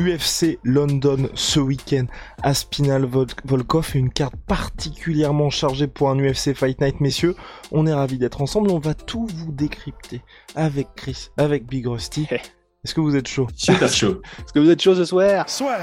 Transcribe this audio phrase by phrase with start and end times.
[0.00, 2.06] UFC London ce week-end.
[2.42, 3.04] Aspinal
[3.44, 7.36] Volkov, une carte particulièrement chargée pour un UFC Fight Night, messieurs.
[7.70, 10.22] On est ravis d'être ensemble, on va tout vous décrypter
[10.54, 12.26] avec Chris, avec Big Rusty.
[12.30, 13.46] Est-ce que vous êtes chaud?
[13.54, 14.22] Super chaud.
[14.38, 15.80] Est-ce que vous êtes chaud ce soir Soir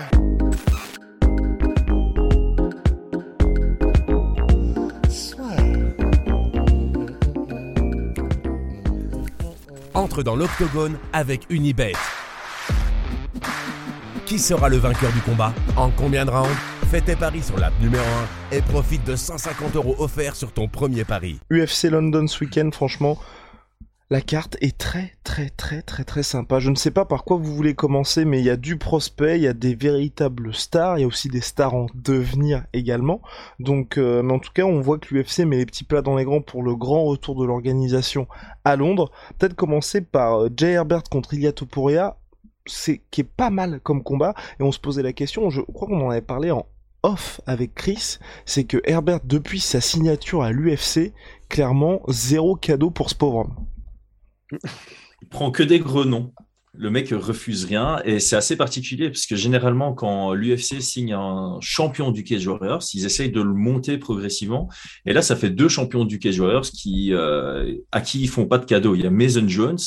[9.94, 11.94] Entre dans l'octogone avec Unibet.
[14.28, 16.54] Qui sera le vainqueur du combat En combien de rounds
[16.92, 18.04] Fais tes paris sur l'app numéro
[18.52, 21.40] 1 et profite de 150 euros offerts sur ton premier pari.
[21.50, 23.18] UFC London ce week-end, franchement,
[24.10, 26.60] la carte est très très très très très sympa.
[26.60, 29.38] Je ne sais pas par quoi vous voulez commencer, mais il y a du prospect,
[29.38, 33.22] il y a des véritables stars, il y a aussi des stars en devenir également.
[33.62, 36.18] Donc, euh, mais en tout cas, on voit que l'UFC met les petits plats dans
[36.18, 38.28] les grands pour le grand retour de l'organisation
[38.66, 39.10] à Londres.
[39.40, 42.18] Peut-être commencer par euh, Jay Herbert contre Ilia Topuria,
[42.68, 44.34] c'est qui est pas mal comme combat.
[44.60, 46.66] Et on se posait la question, je crois qu'on en avait parlé en
[47.04, 51.14] off avec Chris, c'est que Herbert depuis sa signature à l'UFC,
[51.50, 53.56] clairement zéro cadeau pour ce pauvre homme.
[55.22, 56.34] Il prend que des grenons.
[56.80, 61.58] Le mec refuse rien et c'est assez particulier parce que généralement, quand l'UFC signe un
[61.60, 64.70] champion du Cage Warriors, ils essayent de le monter progressivement.
[65.08, 68.46] Et là, ça fait deux champions du Cage Warriors qui, euh, à qui ils font
[68.46, 68.94] pas de cadeau.
[68.94, 69.80] Il y a Mason Jones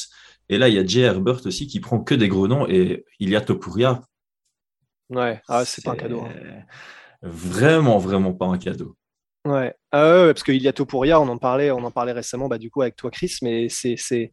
[0.50, 3.30] et là, il y a Jay Herbert aussi qui prend que des grenons et il
[3.30, 4.02] y a Topuria.
[5.08, 6.22] Ouais, ah, c'est pas un cadeau.
[6.22, 6.62] hein.
[7.22, 8.96] Vraiment, vraiment pas un cadeau.
[9.46, 12.58] Ouais, ah ouais, parce que Iliato Pouria, on en parlait, on en parlait récemment, bah,
[12.58, 14.32] du coup avec toi Chris, mais c'est c'est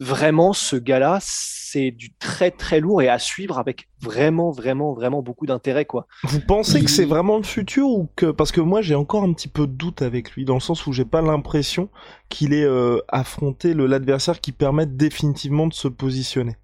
[0.00, 5.22] vraiment ce gars-là, c'est du très très lourd et à suivre avec vraiment vraiment vraiment
[5.22, 6.06] beaucoup d'intérêt quoi.
[6.24, 9.32] Vous pensez que c'est vraiment le futur ou que parce que moi j'ai encore un
[9.32, 11.90] petit peu de doute avec lui dans le sens où j'ai pas l'impression
[12.28, 16.56] qu'il ait euh, affronté l'adversaire qui permette définitivement de se positionner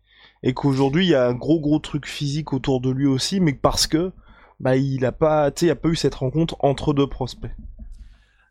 [0.43, 3.53] et qu'aujourd'hui il y a un gros gros truc physique autour de lui aussi mais
[3.53, 4.13] parce que
[4.61, 7.51] bah il a pas tu sais il a pas eu cette rencontre entre deux prospects.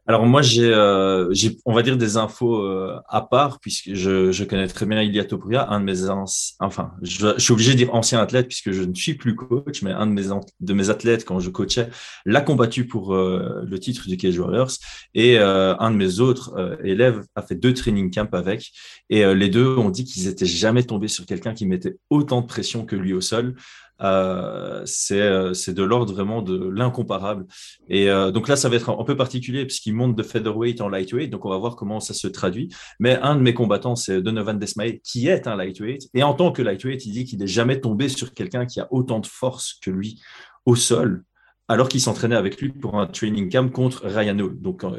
[0.06, 1.34] Alors moi, j'ai, euh,
[1.64, 5.24] on va dire des infos euh, à part puisque je, je connais très bien Ilia
[5.24, 8.84] Topuria, un de mes anci- enfin, je, suis obligé de dire ancien athlète puisque je
[8.84, 10.24] ne suis plus coach, mais un de mes
[10.60, 11.90] de mes athlètes quand je coachais
[12.26, 14.72] l'a combattu pour euh, le titre du Cage Warriors
[15.14, 18.72] et euh, un de mes autres euh, élèves a fait deux training camps avec
[19.10, 22.42] et euh, les deux ont dit qu'ils étaient jamais tombés sur quelqu'un qui mettait autant
[22.42, 23.56] de pression que lui au sol.
[24.02, 27.46] Euh, c'est euh, c'est de l'ordre vraiment de l'incomparable.
[27.88, 30.90] Et euh, donc là, ça va être un, peu particulier puisqu'il monte de featherweight en
[30.90, 31.30] lightweight.
[31.30, 32.70] Donc on va voir comment ça se traduit.
[33.00, 36.10] Mais un de mes combattants, c'est Donovan Desmae, qui est un lightweight.
[36.14, 38.88] Et en tant que lightweight, il dit qu'il n'est jamais tombé sur quelqu'un qui a
[38.92, 40.22] autant de force que lui
[40.66, 41.24] au sol,
[41.68, 44.60] alors qu'il s'entraînait avec lui pour un training camp contre Ryan Hall.
[44.60, 44.98] Donc quand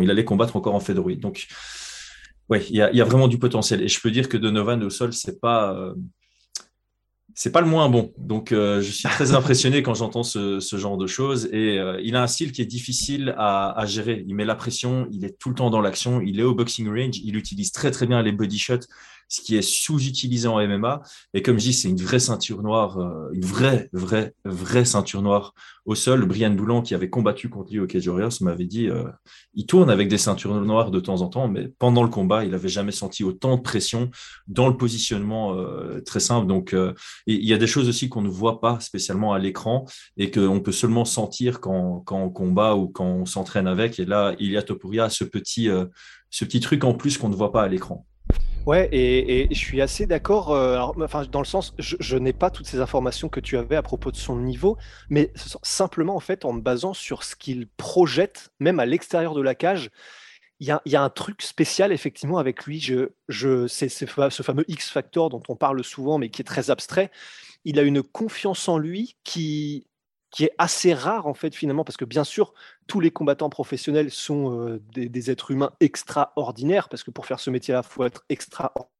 [0.00, 1.20] il, allait combattre encore en featherweight.
[1.20, 1.46] Donc
[2.48, 3.82] ouais, il y a, vraiment du potentiel.
[3.82, 5.94] Et je peux dire que Donovan au sol, c'est pas
[7.34, 8.12] c'est pas le moins bon.
[8.16, 11.48] Donc, euh, je suis très impressionné quand j'entends ce, ce, genre de choses.
[11.52, 14.24] Et euh, il a un style qui est difficile à, à, gérer.
[14.26, 16.88] Il met la pression, il est tout le temps dans l'action, il est au boxing
[16.88, 18.86] range, il utilise très très bien les body shots,
[19.28, 21.02] ce qui est sous-utilisé en MMA.
[21.32, 25.22] Et comme je dis, c'est une vraie ceinture noire, euh, une vraie, vraie, vraie ceinture
[25.22, 25.54] noire
[25.84, 26.24] au sol.
[26.26, 29.04] Brian Boulan, qui avait combattu contre lui au Cage Warriors, m'avait dit euh,
[29.54, 32.50] il tourne avec des ceintures noires de temps en temps, mais pendant le combat, il
[32.50, 34.10] n'avait jamais senti autant de pression
[34.46, 36.46] dans le positionnement euh, très simple.
[36.46, 36.74] Donc,
[37.26, 39.84] il y a des choses aussi qu'on ne voit pas spécialement à l'écran
[40.16, 43.98] et qu'on peut seulement sentir quand, quand on combat ou quand on s'entraîne avec.
[43.98, 45.68] Et là, il y a Topuria ce petit,
[46.30, 48.06] ce petit truc en plus qu'on ne voit pas à l'écran.
[48.66, 50.50] Ouais, et, et, je suis assez d'accord.
[50.50, 53.82] Euh, enfin, dans le sens, je, n'ai pas toutes ces informations que tu avais à
[53.82, 54.78] propos de son niveau,
[55.10, 55.32] mais
[55.62, 59.54] simplement en fait en me basant sur ce qu'il projette, même à l'extérieur de la
[59.54, 59.90] cage.
[60.60, 62.80] Il y, a, y, a, un truc spécial effectivement avec lui.
[62.80, 66.70] Je, je, c'est ce fameux X factor dont on parle souvent, mais qui est très
[66.70, 67.10] abstrait.
[67.66, 69.86] Il a une confiance en lui qui,
[70.34, 72.54] qui est assez rare en fait finalement, parce que bien sûr,
[72.88, 77.50] tous les combattants professionnels sont euh, des, êtres humains extraordinaires, parce que pour faire ce
[77.50, 78.90] métier-là, il faut être extraordinaire.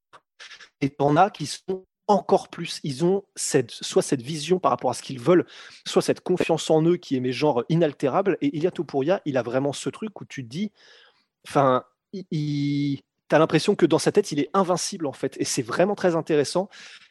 [0.80, 2.78] Et t'en as qui sont encore plus.
[2.84, 5.44] Ils ont soit cette vision par rapport à ce qu'ils veulent,
[5.84, 8.38] soit cette confiance en eux qui est mais genre inaltérable.
[8.40, 10.70] Et Ilia Topuria, il a vraiment ce truc où tu dis,
[11.48, 11.82] enfin,
[12.12, 13.00] il
[13.38, 15.36] l'impression que dans sa tête, il est invincible en fait.
[15.40, 16.68] Et c'est vraiment très intéressant.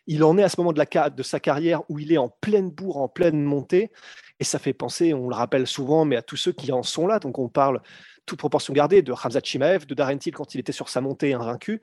[0.08, 2.30] il en est à ce moment de, la, de sa carrière où il est en
[2.30, 3.92] pleine bourre, en pleine montée.
[4.40, 7.08] Et ça fait penser, on le rappelle souvent, mais à tous ceux qui en sont
[7.08, 7.20] là.
[7.20, 7.82] Donc on parle,
[8.26, 11.34] toute proportion gardée, de Hamza Chimaev, de Darren Till quand il était sur sa montée
[11.34, 11.82] invaincu.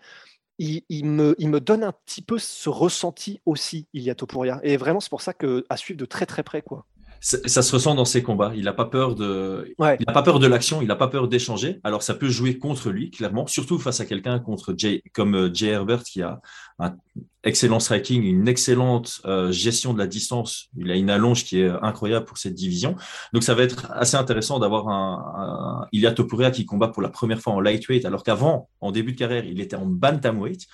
[0.59, 4.15] Il, il, me, il, me, donne un petit peu ce ressenti aussi, il y a
[4.15, 4.61] Topuria.
[4.63, 6.61] Et vraiment, c'est pour ça que à suivre de très très près.
[6.61, 6.87] quoi
[7.21, 8.53] ça se ressent dans ses combats.
[8.57, 11.29] Il n'a pas peur de, il a pas peur de l'action, il n'a pas peur
[11.29, 11.79] d'échanger.
[11.85, 15.51] Alors ça peut jouer contre lui, clairement, surtout face à quelqu'un contre Jay, comme euh,
[15.53, 16.41] Jay Herbert qui a
[16.79, 16.97] un
[17.45, 20.69] excellent striking, une excellente euh, gestion de la distance.
[20.77, 22.97] Il a une allonge qui est incroyable pour cette division.
[23.35, 27.11] Donc ça va être assez intéressant d'avoir un, un Ilya Topuria qui combat pour la
[27.11, 30.67] première fois en lightweight, alors qu'avant, en début de carrière, il était en bantamweight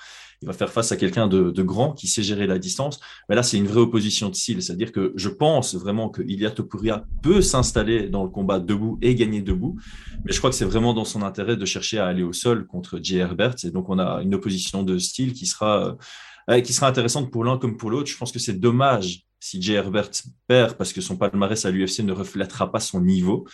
[0.43, 3.01] il va faire face à quelqu'un de, grand qui sait gérer la distance.
[3.29, 4.63] Mais là, c'est une vraie opposition de style.
[4.63, 9.41] C'est-à-dire que je pense vraiment que Topuria peut s'installer dans le combat debout et gagner
[9.41, 9.77] debout.
[10.25, 12.67] Mais je crois que c'est vraiment dans son intérêt de chercher à aller au sol
[12.67, 13.57] contre Jay Herbert.
[13.65, 15.97] Et donc, on a une opposition de style qui sera,
[16.51, 18.11] euh, qui sera intéressante pour l'un comme pour l'autre.
[18.11, 20.11] Je pense que c'est dommage si Jay Herbert
[20.47, 23.47] perd parce que son palmarès à l'UFC ne reflètera pas son niveau.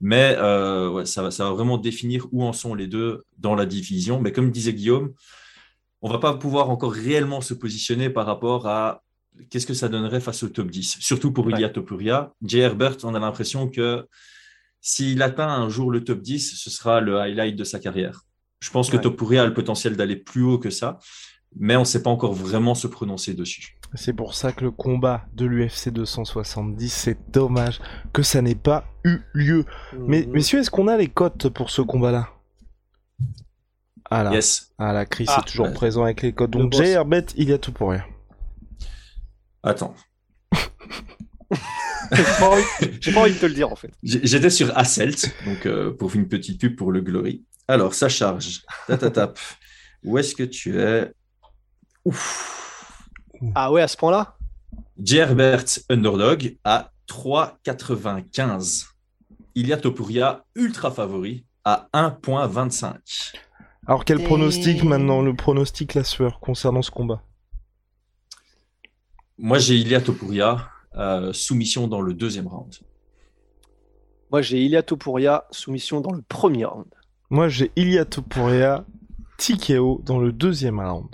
[0.00, 4.20] Mais euh, ça va vraiment définir où en sont les deux dans la division.
[4.20, 5.12] Mais comme disait Guillaume,
[6.02, 9.02] on va pas pouvoir encore réellement se positionner par rapport à
[9.50, 12.32] qu'est-ce que ça donnerait face au top 10, surtout pour Ilya Topuria.
[12.42, 14.06] Jay Herbert, on a l'impression que
[14.80, 18.22] s'il atteint un jour le top 10, ce sera le highlight de sa carrière.
[18.60, 20.98] Je pense que Topuria a le potentiel d'aller plus haut que ça,
[21.56, 23.78] mais on ne sait pas encore vraiment se prononcer dessus.
[23.94, 27.80] C'est pour ça que le combat de l'UFC 270, c'est dommage
[28.12, 29.64] que ça n'ait pas eu lieu.
[29.98, 30.32] Mais mhm.
[30.32, 32.28] messieurs, est-ce qu'on a les cotes pour ce combat-là?
[34.10, 34.72] Ah là, yes.
[34.78, 36.50] ah la Chris ah, est toujours présent avec les codes.
[36.50, 38.04] Donc Jay Herbert, il y a tout pour rien.
[39.62, 39.94] Attends.
[42.12, 43.92] J'ai pas, envie de te le dire en fait.
[44.02, 47.44] J'étais sur Asselt, donc euh, pour une petite pub pour le Glory.
[47.66, 48.62] Alors, ça charge.
[48.86, 49.38] Tatatap.
[50.04, 51.12] Où est-ce que tu es?
[52.04, 53.10] Ouf.
[53.54, 54.36] Ah ouais, à ce point-là?
[55.02, 58.86] Jay Herbert Underdog à 3,95.
[59.54, 63.34] Ilya Topuria ultra favori à 1,25.
[63.88, 67.22] Alors quel pronostic maintenant, le pronostic la sueur concernant ce combat?
[69.38, 72.74] Moi j'ai Ilia Topuria, euh, soumission dans le deuxième round.
[74.30, 76.84] Moi j'ai Ilia Topuria, soumission dans le premier round.
[77.30, 78.84] Moi j'ai Ilia Topuria,
[79.38, 81.08] TKO dans le deuxième round.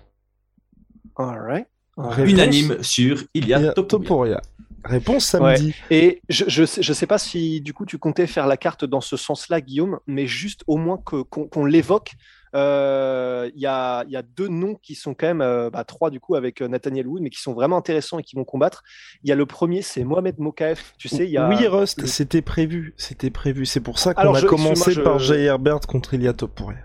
[1.14, 1.68] Alright.
[1.96, 4.42] Unanime sur Ilia Topuria.
[4.82, 5.74] Réponse samedi.
[5.90, 8.84] Et je, je, sais, je sais pas si du coup tu comptais faire la carte
[8.84, 12.16] dans ce sens-là, Guillaume, mais juste au moins qu'on l'évoque
[12.54, 14.04] euh, il y, a,
[14.36, 17.22] deux noms qui sont quand même, euh, bah, trois du coup avec euh, Nathaniel Wood,
[17.22, 18.84] mais qui sont vraiment intéressants et qui vont combattre.
[19.24, 20.94] Il y a le premier, c'est Mohamed Mokaef.
[20.96, 21.48] Tu sais, il y a.
[21.48, 23.66] Oui, Rust, c'était prévu, c'était prévu.
[23.66, 26.78] C'est pour ça qu'on a commencé par Jay Herbert contre Ilia Topuria.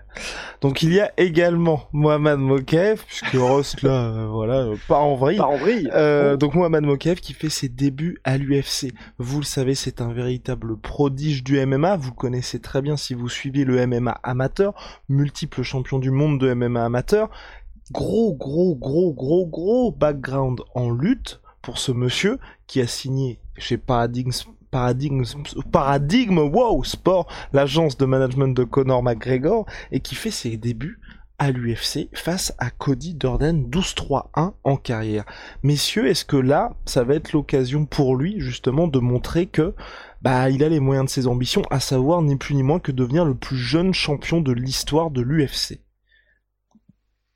[0.60, 5.38] Donc il y a également Mohamed Mokaev, puisque Rust là, voilà, pas en vrille.
[5.38, 5.88] Pas en vrille.
[6.38, 8.92] Donc Mohamed Mokaev qui fait ses débuts à l'UFC.
[9.18, 11.96] Vous le savez, c'est un véritable prodige du MMA.
[11.96, 14.74] Vous connaissez très bien si vous suivez le MMA amateur,
[15.08, 17.30] multiple champion du monde de MMA amateur.
[17.92, 23.76] Gros, gros, gros, gros, gros background en lutte pour ce monsieur qui a signé chez
[23.76, 24.30] Paradigm,
[24.70, 25.24] Paradigm,
[25.72, 31.00] Paradigm Wow Sport, l'agence de management de Conor McGregor, et qui fait ses débuts
[31.40, 35.24] à l'UFC face à Cody Durden 12-3-1 en carrière.
[35.62, 39.74] Messieurs, est-ce que là, ça va être l'occasion pour lui justement de montrer que
[40.22, 42.92] bah il a les moyens de ses ambitions, à savoir ni plus ni moins que
[42.92, 45.80] devenir le plus jeune champion de l'histoire de l'UFC.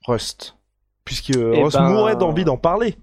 [0.07, 0.57] Rust.
[1.05, 2.97] Puisque eh Rust ben, mourrait d'envie d'en parler.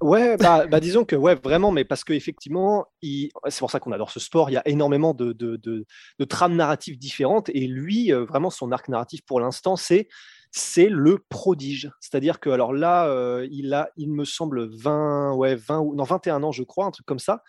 [0.00, 4.10] Ouais, bah, bah, disons que ouais, vraiment, mais parce qu'effectivement, c'est pour ça qu'on adore
[4.10, 4.50] ce sport.
[4.50, 8.72] Il y a énormément de, de, de, trames narratives différentes, et lui, euh, vraiment, son
[8.72, 10.08] arc narratif pour l'instant, c'est
[10.52, 11.92] c'est le prodige.
[12.00, 16.42] C'est-à-dire que alors là, euh, il a, il me semble 20, ouais, 20 non 21
[16.42, 17.44] ans, je crois, un truc comme ça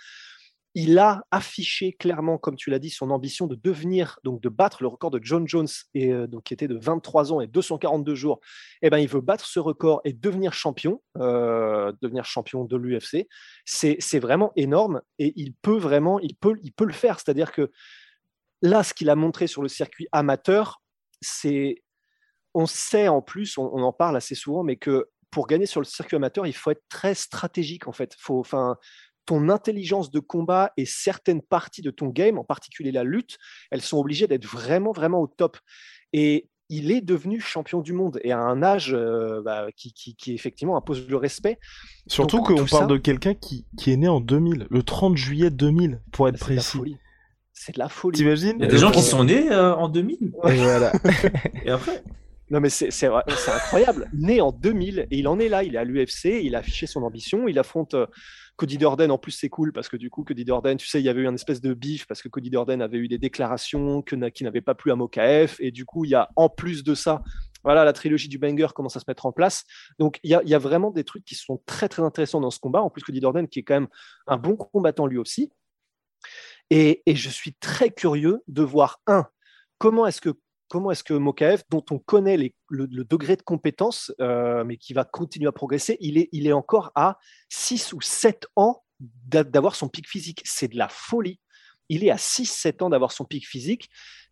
[0.73, 4.81] il a affiché clairement, comme tu l'as dit, son ambition de devenir, donc de battre
[4.81, 8.15] le record de John Jones, et, euh, donc, qui était de 23 ans et 242
[8.15, 8.39] jours.
[8.81, 13.27] Eh ben, il veut battre ce record et devenir champion, euh, devenir champion de l'UFC.
[13.65, 17.19] C'est vraiment énorme et il peut vraiment, il peut, il peut le faire.
[17.19, 17.69] C'est-à-dire que
[18.61, 20.81] là, ce qu'il a montré sur le circuit amateur,
[21.19, 21.83] c'est,
[22.53, 25.79] on sait en plus, on, on en parle assez souvent, mais que pour gagner sur
[25.79, 28.15] le circuit amateur, il faut être très stratégique en fait.
[28.19, 28.43] Faut,
[29.31, 33.38] ton intelligence de combat et certaines parties de ton game, en particulier la lutte,
[33.71, 35.57] elles sont obligées d'être vraiment, vraiment au top.
[36.11, 40.33] Et il est devenu champion du monde et à un âge euh, bah, qui, qui,
[40.33, 41.59] effectivement impose le respect.
[42.07, 46.01] Surtout qu'on parle de quelqu'un qui, qui, est né en 2000, le 30 juillet 2000,
[46.11, 46.97] pour être précis.
[47.53, 48.17] C'est de la folie.
[48.17, 50.17] T'imagines Il y a des gens qui sont nés euh, en 2000.
[50.50, 50.91] Et voilà.
[51.63, 52.03] et après
[52.51, 54.10] Non, mais c'est incroyable.
[54.13, 55.63] Né en 2000 et il en est là.
[55.63, 57.48] Il est à l'UFC, il a affiché son ambition.
[57.48, 58.08] Il affronte euh,
[58.58, 59.10] Cody Durden.
[59.10, 61.22] En plus, c'est cool parce que du coup, Cody Durden, tu sais, il y avait
[61.22, 64.60] eu une espèce de bif parce que Cody Durden avait eu des déclarations qui n'avaient
[64.60, 65.62] pas plu à Mokaef.
[65.62, 67.24] Et du coup, il y a en plus de ça,
[67.63, 69.63] voilà, la trilogie du banger commence à se mettre en place.
[69.98, 72.81] Donc, il y a, vraiment des trucs qui sont très, très intéressants dans ce combat.
[72.81, 73.89] En plus, Cody Durden, qui est quand même
[74.27, 75.53] un bon combattant lui aussi.
[76.70, 79.25] Et, et je suis très curieux de voir, un,
[79.77, 80.36] comment est-ce que
[80.71, 82.37] comment est-ce que Mokaev, dont on connaît
[82.69, 86.53] le, degré de compétence, euh, mais qui va continuer à progresser, il est, il est
[86.53, 88.81] encore à 6 ou 7 ans
[89.27, 90.41] d'avoir son pic physique.
[90.45, 91.41] C'est de la folie.
[91.89, 93.89] Il est à 6-7 ans d'avoir son pic physique.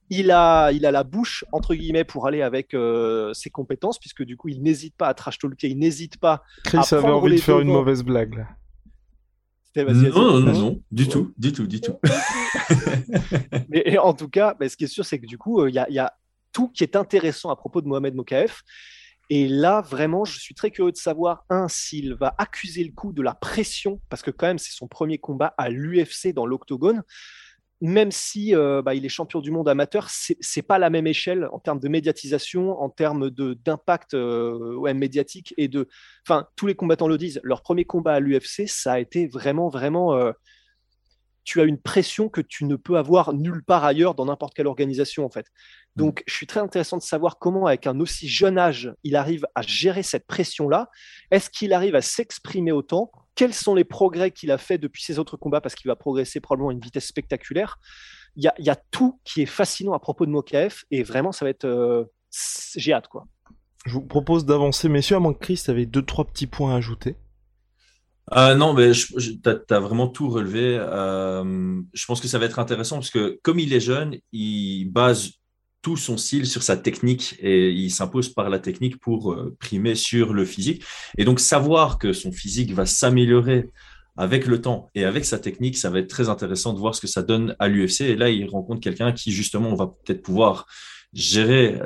[0.09, 4.23] Il a, il a la bouche, entre guillemets, pour aller avec euh, ses compétences, puisque
[4.23, 7.35] du coup, il n'hésite pas à trash talker, il n'hésite pas Chris à avait envie
[7.35, 8.47] de faire une mauvaise blague, là.
[9.75, 11.95] Non, non, non, non, du tout, du tout, du tout.
[13.69, 15.99] mais en tout cas, ce qui est sûr, c'est que du coup, euh, il y,
[15.99, 16.13] a,
[16.67, 18.63] qui est intéressant à propos de Mohamed Mokaef.
[19.29, 23.13] Et là, vraiment, je suis très curieux de savoir, un, s'il va accuser le coup
[23.13, 27.03] de la pression, parce que quand même, c'est son premier combat à l'UFC dans l'octogone.
[27.81, 31.47] Même si euh, bah, il est champion du monde amateur, c'est pas la même échelle
[31.53, 35.87] en termes de médiatisation, en termes d'impact euh, médiatique et de.
[36.27, 37.39] Enfin, tous les combattants le disent.
[37.41, 40.13] Leur premier combat à l'UFC, ça a été vraiment, vraiment.
[40.13, 40.33] Euh,
[41.49, 44.67] tu as une pression que tu ne peux avoir nulle part ailleurs dans n'importe quelle
[44.67, 45.47] organisation en fait.
[45.95, 46.01] Mm.
[46.01, 49.47] Donc, je suis très intéressant de savoir comment, avec un aussi jeune âge, il arrive
[49.55, 50.89] à gérer cette pression-là.
[51.31, 53.11] Est-ce qu'il arrive à s'exprimer autant?
[53.33, 55.59] Quels sont les progrès qu'il a fait depuis ses autres combats?
[55.59, 57.79] Parce qu'il va progresser probablement à une vitesse spectaculaire.
[58.35, 61.49] Il y a, tout qui est fascinant à propos de Mokaef et vraiment, ça va
[61.49, 61.65] être.
[61.65, 62.03] Euh,
[62.75, 63.25] j'ai hâte, quoi.
[63.87, 66.77] Je vous propose d'avancer, messieurs, à moins que Chris avait deux, trois petits points à
[66.77, 67.15] ajouter.
[68.33, 70.77] Euh, non, mais tu as, vraiment tout relevé.
[70.79, 74.85] Euh, je pense que ça va être intéressant parce que comme il est jeune, il
[74.85, 75.31] base
[75.81, 79.95] tout son style sur sa technique et il s'impose par la technique pour euh, primer
[79.95, 80.83] sur le physique.
[81.17, 83.69] Et donc savoir que son physique va s'améliorer
[84.17, 87.01] avec le temps et avec sa technique, ça va être très intéressant de voir ce
[87.01, 88.01] que ça donne à l'UFC.
[88.01, 90.67] Et là, il rencontre quelqu'un qui justement va peut-être pouvoir
[91.13, 91.79] gérer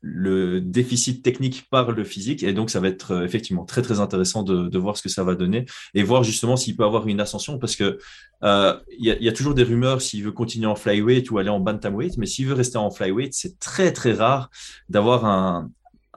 [0.00, 2.42] le déficit technique par le physique.
[2.42, 5.24] Et donc, ça va être euh, effectivement très, très intéressant de, voir ce que ça
[5.24, 7.98] va donner et voir justement s'il peut avoir une ascension parce que
[8.42, 11.38] euh, il y, a, y, a, toujours des rumeurs s'il veut continuer en flyweight ou
[11.38, 14.50] aller en bantamweight, mais s'il veut rester en flyweight, c'est très, très rare
[14.88, 15.70] d'avoir un,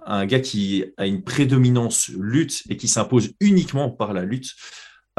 [0.06, 4.52] un gars qui a une prédominance lutte et qui s'impose uniquement par la lutte.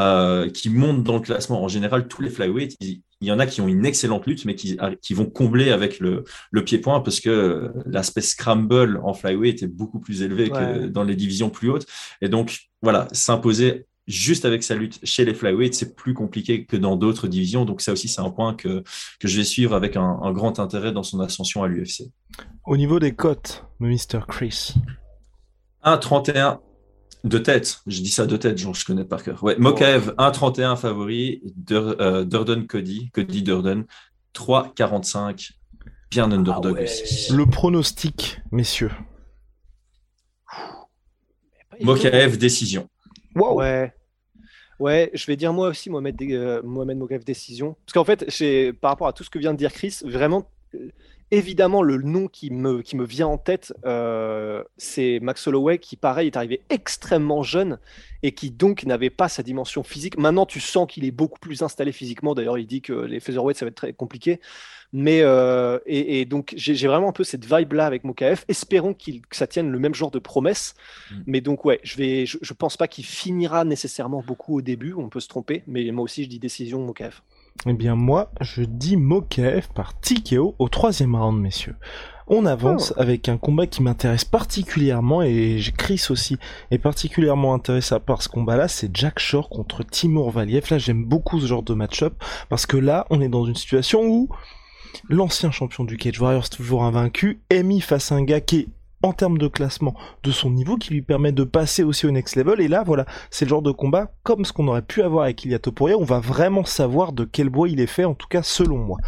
[0.00, 1.62] Euh, qui monte dans le classement.
[1.62, 4.44] En général, tous les flyweights, ils, il y en a qui ont une excellente lutte,
[4.44, 9.62] mais qui, qui vont combler avec le, le pied-point parce que l'aspect scramble en flyweight
[9.62, 11.86] est beaucoup plus élevé que dans les divisions plus hautes.
[12.20, 16.76] Et donc, voilà, s'imposer juste avec sa lutte chez les flyweights, c'est plus compliqué que
[16.76, 17.64] dans d'autres divisions.
[17.64, 18.84] Donc ça aussi, c'est un point que,
[19.18, 22.10] que je vais suivre avec un, un grand intérêt dans son ascension à l'UFC.
[22.66, 24.20] Au niveau des cotes, Mr.
[24.28, 24.74] Chris
[25.82, 26.58] 1,31
[27.24, 29.42] de tête, je dis ça de tête, genre, je connais par cœur.
[29.42, 33.84] Ouais, Mokaev, 1,31 favori, euh, Durden Cody, Cody Durden,
[34.34, 35.52] 3,45,
[36.10, 37.32] bien underdog ah aussi.
[37.32, 38.92] Le pronostic, messieurs.
[41.80, 42.88] Mokaev, décision.
[43.34, 43.58] Wow.
[43.58, 43.92] Ouais.
[44.78, 47.76] Ouais, je vais dire moi aussi Mohamed, euh, Mohamed Mokaev, décision.
[47.86, 48.26] Parce qu'en fait,
[48.80, 50.90] par rapport à tout ce que vient de dire Chris, vraiment, euh,
[51.34, 55.96] Évidemment, le nom qui me, qui me vient en tête, euh, c'est Max Holloway, qui,
[55.96, 57.80] pareil, est arrivé extrêmement jeune
[58.22, 60.16] et qui donc n'avait pas sa dimension physique.
[60.16, 62.36] Maintenant, tu sens qu'il est beaucoup plus installé physiquement.
[62.36, 64.38] D'ailleurs, il dit que les featherweight, ça va être très compliqué.
[64.92, 68.44] Mais euh, et, donc j'ai vraiment un peu cette vibe là avec Mokaef.
[68.46, 70.76] Espérons que ça tienne le même genre de promesse.
[71.10, 71.14] Mm.
[71.26, 74.94] Mais donc ouais, je vais, je, pense pas qu'il finira nécessairement beaucoup au début.
[74.94, 77.24] On peut se tromper, mais moi aussi je dis décision Mokaef.
[77.66, 81.76] Eh bien moi, je dis Mokaev par TKO au troisième round, messieurs.
[82.26, 83.00] On avance oh.
[83.00, 86.36] avec un combat qui m'intéresse particulièrement et Chris aussi
[86.70, 90.66] est particulièrement intéressé par ce combat-là, c'est Jack Shore contre Timur Valiev.
[90.70, 92.14] Là, j'aime beaucoup ce genre de match-up
[92.48, 94.28] parce que là, on est dans une situation où
[95.08, 98.68] l'ancien champion du Cage Warriors, toujours invaincu, est mis face à un gars qui est
[99.04, 102.36] en termes de classement de son niveau qui lui permet de passer aussi au next
[102.36, 102.60] level.
[102.60, 105.44] Et là, voilà, c'est le genre de combat comme ce qu'on aurait pu avoir avec
[105.44, 105.96] Ilia Topuria.
[105.98, 108.98] On va vraiment savoir de quel bois il est fait, en tout cas selon moi.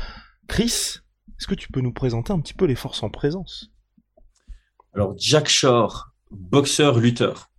[0.49, 0.99] Chris,
[1.39, 3.73] est-ce que tu peux nous présenter un petit peu les forces en présence?
[4.95, 7.51] Alors, Jack Shore, boxeur-lutteur,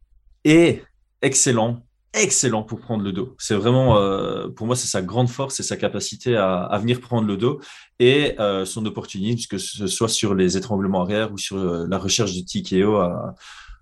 [0.44, 0.84] est
[1.24, 3.36] excellent excellent pour prendre le dos.
[3.38, 7.28] C'est vraiment, euh, pour moi, c'est sa grande force, c'est sa capacité à, venir prendre
[7.28, 7.60] le dos
[8.00, 11.98] et euh, son opportunisme, que ce soit sur les étranglements arrière ou sur euh, la
[11.98, 13.36] recherche de TKO à,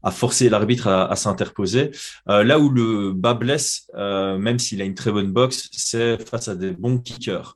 [0.03, 1.91] à forcer l'arbitre à, s'interposer.
[2.27, 6.55] là où le bas blesse, même s'il a une très bonne boxe, c'est face à
[6.55, 7.55] des bons kickers.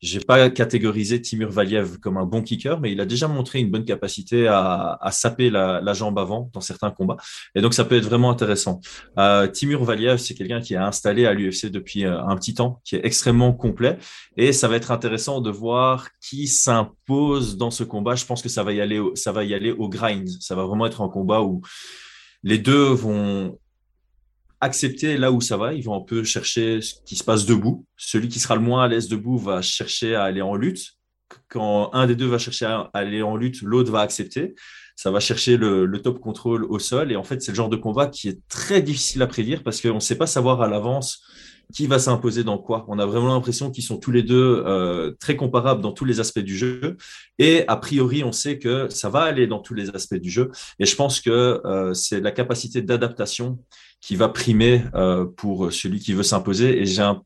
[0.00, 3.70] J'ai pas catégorisé Timur Valiev comme un bon kicker, mais il a déjà montré une
[3.70, 7.16] bonne capacité à, à saper la, la, jambe avant dans certains combats.
[7.54, 8.80] Et donc, ça peut être vraiment intéressant.
[9.18, 12.80] Euh, Timur Valiev, c'est quelqu'un qui est installé à l'UFC depuis euh, un petit temps,
[12.84, 13.98] qui est extrêmement complet.
[14.36, 18.14] Et ça va être intéressant de voir qui s'impose dans ce combat.
[18.14, 20.28] Je pense que ça va y aller, ça va y aller au grind.
[20.40, 21.62] Ça va vraiment être un combat où
[22.44, 23.58] les deux vont
[24.60, 25.74] accepter là où ça va.
[25.74, 27.86] Ils vont un peu chercher ce qui se passe debout.
[27.96, 30.94] Celui qui sera le moins à l'aise debout va chercher à aller en lutte.
[31.48, 34.54] Quand un des deux va chercher à aller en lutte, l'autre va accepter.
[34.96, 37.12] Ça va chercher le, top contrôle au sol.
[37.12, 39.80] Et en fait, c'est le genre de combat qui est très difficile à prédire parce
[39.80, 41.22] qu'on ne sait pas savoir à l'avance
[41.72, 42.84] qui va s'imposer dans quoi?
[42.88, 46.18] On a vraiment l'impression qu'ils sont tous les deux euh, très comparables dans tous les
[46.20, 46.96] aspects du jeu.
[47.38, 50.50] Et a priori, on sait que ça va aller dans tous les aspects du jeu.
[50.78, 53.58] Et je pense que euh, c'est la capacité d'adaptation
[54.00, 56.80] qui va primer euh, pour celui qui veut s'imposer.
[56.80, 57.22] Et j'ai un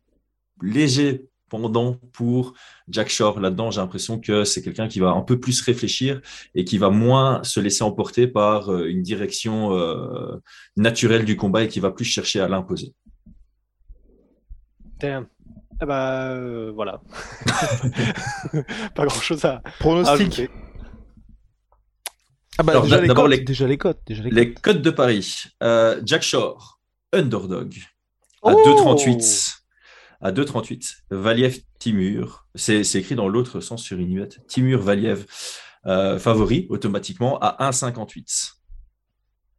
[0.60, 2.54] léger pendant pour
[2.88, 3.70] Jack Shore là-dedans.
[3.70, 6.20] J'ai l'impression que c'est quelqu'un qui va un peu plus réfléchir
[6.54, 9.70] et qui va moins se laisser emporter par une direction
[10.76, 12.94] naturelle du combat et qui va plus chercher à l'imposer.
[15.04, 17.00] Ah bah euh, voilà.
[18.94, 19.62] pas grand chose à.
[19.80, 20.48] Pronostic.
[22.58, 23.40] Ah bah déjà, les codes, les...
[23.40, 23.98] déjà les codes.
[24.08, 25.44] les, codes de Paris.
[25.62, 26.80] Euh, Jack Shore,
[27.12, 27.74] underdog,
[28.44, 29.58] à 2,38.
[30.20, 30.98] À 2,38.
[31.10, 32.46] Valiev Timur.
[32.54, 34.38] C'est écrit dans l'autre sens sur Inuit.
[34.46, 35.26] Timur Valiev,
[35.86, 38.52] euh, favori automatiquement à 1,58.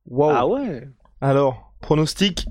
[0.05, 0.29] Wow.
[0.29, 0.87] Ah ouais.
[1.19, 2.45] Alors, pronostic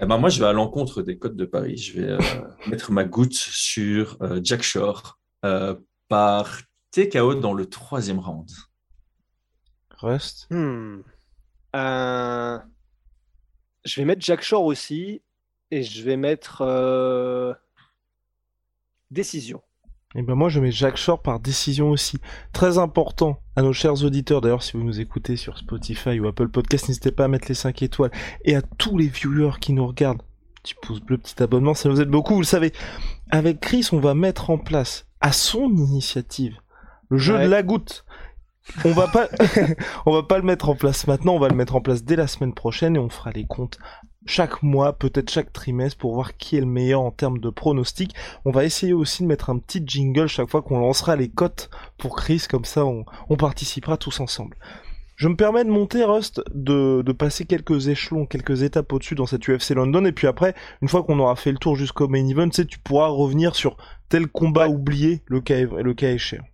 [0.00, 1.76] eh ben moi, je vais à l'encontre des codes de Paris.
[1.76, 2.18] Je vais euh,
[2.66, 5.74] mettre ma goutte sur euh, Jack Shore euh,
[6.08, 6.60] par
[6.90, 8.50] TKO dans le troisième round.
[9.90, 10.48] Reste.
[10.50, 11.02] Hmm.
[11.72, 12.60] Je
[13.96, 15.22] vais mettre Jack Shore aussi
[15.70, 17.56] et je vais mettre
[19.10, 19.62] décision.
[20.16, 22.18] Et eh ben moi je mets Jacques Shore par décision aussi.
[22.52, 26.48] Très important à nos chers auditeurs, d'ailleurs si vous nous écoutez sur Spotify ou Apple
[26.50, 28.12] Podcast, n'hésitez pas à mettre les 5 étoiles.
[28.44, 30.22] Et à tous les viewers qui nous regardent,
[30.62, 32.72] petit pouce bleu, petit abonnement, ça nous aide beaucoup, vous le savez.
[33.30, 36.58] Avec Chris, on va mettre en place, à son initiative,
[37.08, 38.04] le jeu de la goutte.
[38.84, 39.28] On va pas,
[40.06, 42.14] on va pas le mettre en place maintenant, on va le mettre en place dès
[42.14, 43.80] la semaine prochaine et on fera les comptes
[44.26, 48.14] chaque mois, peut-être chaque trimestre pour voir qui est le meilleur en termes de pronostics.
[48.44, 51.70] On va essayer aussi de mettre un petit jingle chaque fois qu'on lancera les cotes
[51.98, 53.04] pour Chris, comme ça on,
[53.36, 54.56] participera tous ensemble.
[55.16, 59.48] Je me permets de monter, Rust, de, passer quelques échelons, quelques étapes au-dessus dans cette
[59.48, 62.48] UFC London, et puis après, une fois qu'on aura fait le tour jusqu'au main event,
[62.48, 63.76] tu, sais, tu pourras revenir sur
[64.08, 66.44] tel combat oublié, le cas, le cas échéant.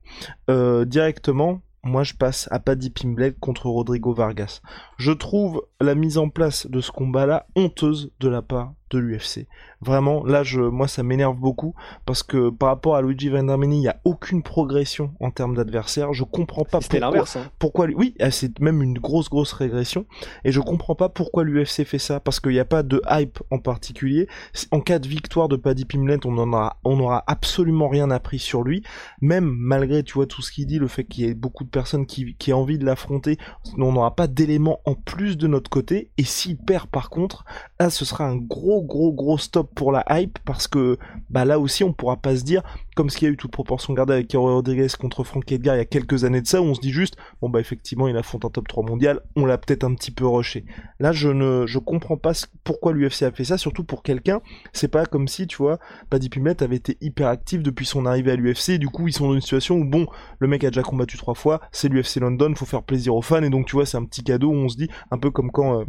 [0.50, 4.60] Euh, directement, moi je passe à Paddy Pimblett contre Rodrigo Vargas.
[4.96, 9.46] Je trouve la mise en place de ce combat-là honteuse de la part de l'UFC.
[9.80, 11.74] Vraiment, là, je, moi, ça m'énerve beaucoup
[12.04, 16.12] parce que par rapport à Luigi Vandermini, il n'y a aucune progression en termes d'adversaire.
[16.12, 16.98] Je comprends pas pourquoi.
[16.98, 17.36] l'inverse.
[17.36, 17.50] Hein.
[17.58, 20.06] Pourquoi Oui, ah, c'est même une grosse, grosse régression.
[20.44, 23.38] Et je comprends pas pourquoi l'UFC fait ça parce qu'il n'y a pas de hype
[23.50, 24.28] en particulier.
[24.70, 28.38] En cas de victoire de Paddy Pimblett, on en aura, on aura absolument rien appris
[28.38, 28.82] sur lui.
[29.20, 31.70] Même malgré, tu vois, tout ce qu'il dit, le fait qu'il y ait beaucoup de
[31.70, 33.38] personnes qui, qui aient envie de l'affronter,
[33.78, 36.10] on n'aura pas d'éléments en plus de notre côté.
[36.18, 37.44] Et s'il perd, par contre,
[37.78, 41.58] là, ce sera un gros, gros, gros stop pour la hype parce que bah là
[41.58, 42.62] aussi on pourra pas se dire
[42.96, 45.76] comme ce qu'il y a eu toute proportion gardée avec Kero Rodriguez contre Frank Edgar
[45.76, 48.16] il y a quelques années de ça on se dit juste bon bah effectivement il
[48.16, 50.64] affronte un top 3 mondial on l'a peut-être un petit peu rushé.
[50.98, 52.32] Là je ne je comprends pas
[52.64, 54.40] pourquoi l'UFC a fait ça surtout pour quelqu'un
[54.72, 55.78] c'est pas comme si tu vois
[56.10, 59.28] Paddy Pimlet avait été hyper actif depuis son arrivée à l'UFC du coup ils sont
[59.28, 60.06] dans une situation où bon
[60.38, 63.42] le mec a déjà combattu trois fois c'est l'UFC London faut faire plaisir aux fans
[63.42, 65.50] et donc tu vois c'est un petit cadeau où on se dit un peu comme
[65.50, 65.84] quand euh,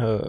[0.00, 0.20] euh,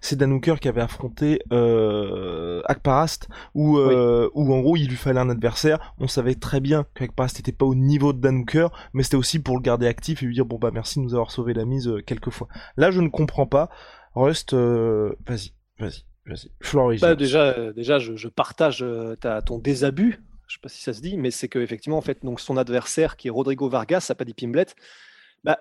[0.00, 4.96] c'est Dan Hooker qui avait affronté euh, Akparast où, euh, où en gros il lui
[4.96, 5.94] fallait un adversaire.
[5.98, 9.38] On savait très bien qu'Akparast n'était pas au niveau de Dan Hooker mais c'était aussi
[9.38, 11.64] pour le garder actif et lui dire bon bah merci de nous avoir sauvé la
[11.64, 13.70] mise euh, quelques fois là je ne comprends pas.
[14.14, 16.98] Rust euh, vas-y vas-y vas-y.
[17.00, 18.84] Bah, déjà déjà je, je partage
[19.46, 20.20] ton désabus.
[20.48, 22.56] Je sais pas si ça se dit mais c'est que effectivement en fait donc son
[22.56, 24.66] adversaire qui est Rodrigo Vargas a pas dit Pimblet
[25.44, 25.58] bah,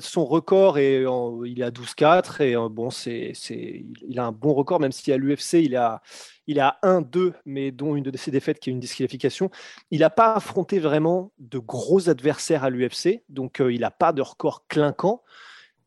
[0.00, 1.04] son record est
[1.44, 4.92] il est à 12-4 et euh, bon, c'est, c'est, il a un bon record, même
[4.92, 6.00] si à l'UFC il a,
[6.46, 9.50] il a 1-2, mais dont une de ses défaites qui est une disqualification.
[9.90, 14.12] Il n'a pas affronté vraiment de gros adversaires à l'UFC, donc euh, il n'a pas
[14.12, 15.22] de record clinquant.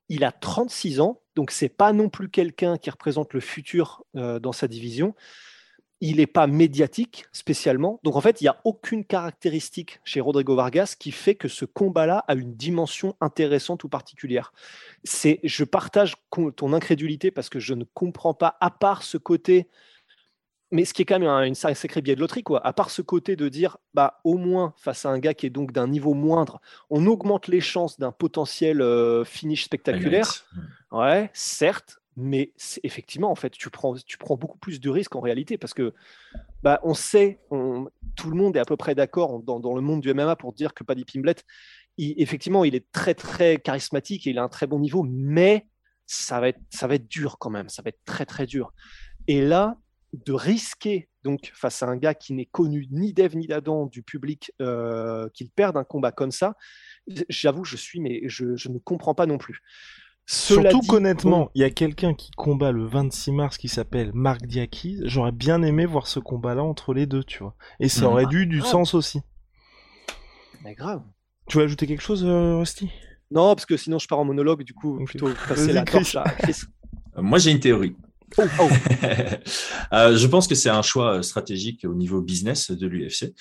[0.09, 4.39] Il a 36 ans, donc c'est pas non plus quelqu'un qui représente le futur euh,
[4.39, 5.15] dans sa division
[6.01, 7.99] il n'est pas médiatique spécialement.
[8.03, 11.65] Donc en fait, il n'y a aucune caractéristique chez Rodrigo Vargas qui fait que ce
[11.65, 14.53] combat-là a une dimension intéressante ou particulière.
[15.03, 16.15] C'est, je partage
[16.55, 19.67] ton incrédulité parce que je ne comprends pas, à part ce côté
[20.71, 22.65] mais ce qui est quand même un, une sacrée biais de loterie, quoi.
[22.65, 25.49] À part ce côté de dire, bah, au moins, face à un gars qui est
[25.49, 30.45] donc d'un niveau moindre, on augmente les chances d'un potentiel euh, finish spectaculaire.
[30.91, 32.51] Ouais, certes, mais
[32.83, 33.95] effectivement, en fait, tu prends,
[34.35, 35.93] beaucoup plus de risques en réalité parce que,
[36.63, 40.13] bah, on sait, tout le monde est à peu près d'accord dans, le monde du
[40.13, 41.45] MMA pour dire que Paddy Pimblett,
[41.99, 45.67] effectivement, il est très, très charismatique et il a un très bon niveau, mais
[46.07, 48.73] ça va être, ça va être dur quand même, ça va être très, très dur.
[49.27, 49.77] Et là,
[50.13, 54.01] de risquer donc face à un gars qui n'est connu ni d'Eve ni d'Adam du
[54.01, 56.55] public euh, qu'il perde un combat comme ça,
[57.29, 59.61] j'avoue, je suis, mais je, ne comprends pas non plus.
[60.29, 64.99] Surtout qu'honnêtement, il y a quelqu'un qui combat le 26 mars qui s'appelle Marc Diakis.
[65.05, 67.55] J'aurais bien aimé voir ce combat-là entre les deux, tu vois.
[67.79, 68.11] Et ça mmh.
[68.11, 69.21] aurait dû du sens aussi.
[70.65, 71.01] Mais grave.
[71.47, 72.91] Tu veux ajouter quelque chose, euh, Rusty?
[73.31, 76.25] Non, parce que sinon je pars en monologue, du coup, plutôt passer la torche à
[76.25, 76.63] Chris.
[77.15, 77.95] Moi, j'ai une théorie.
[78.37, 78.69] Oh, oh.
[79.93, 83.33] Euh, je pense que c'est un choix stratégique au niveau business de l'UFC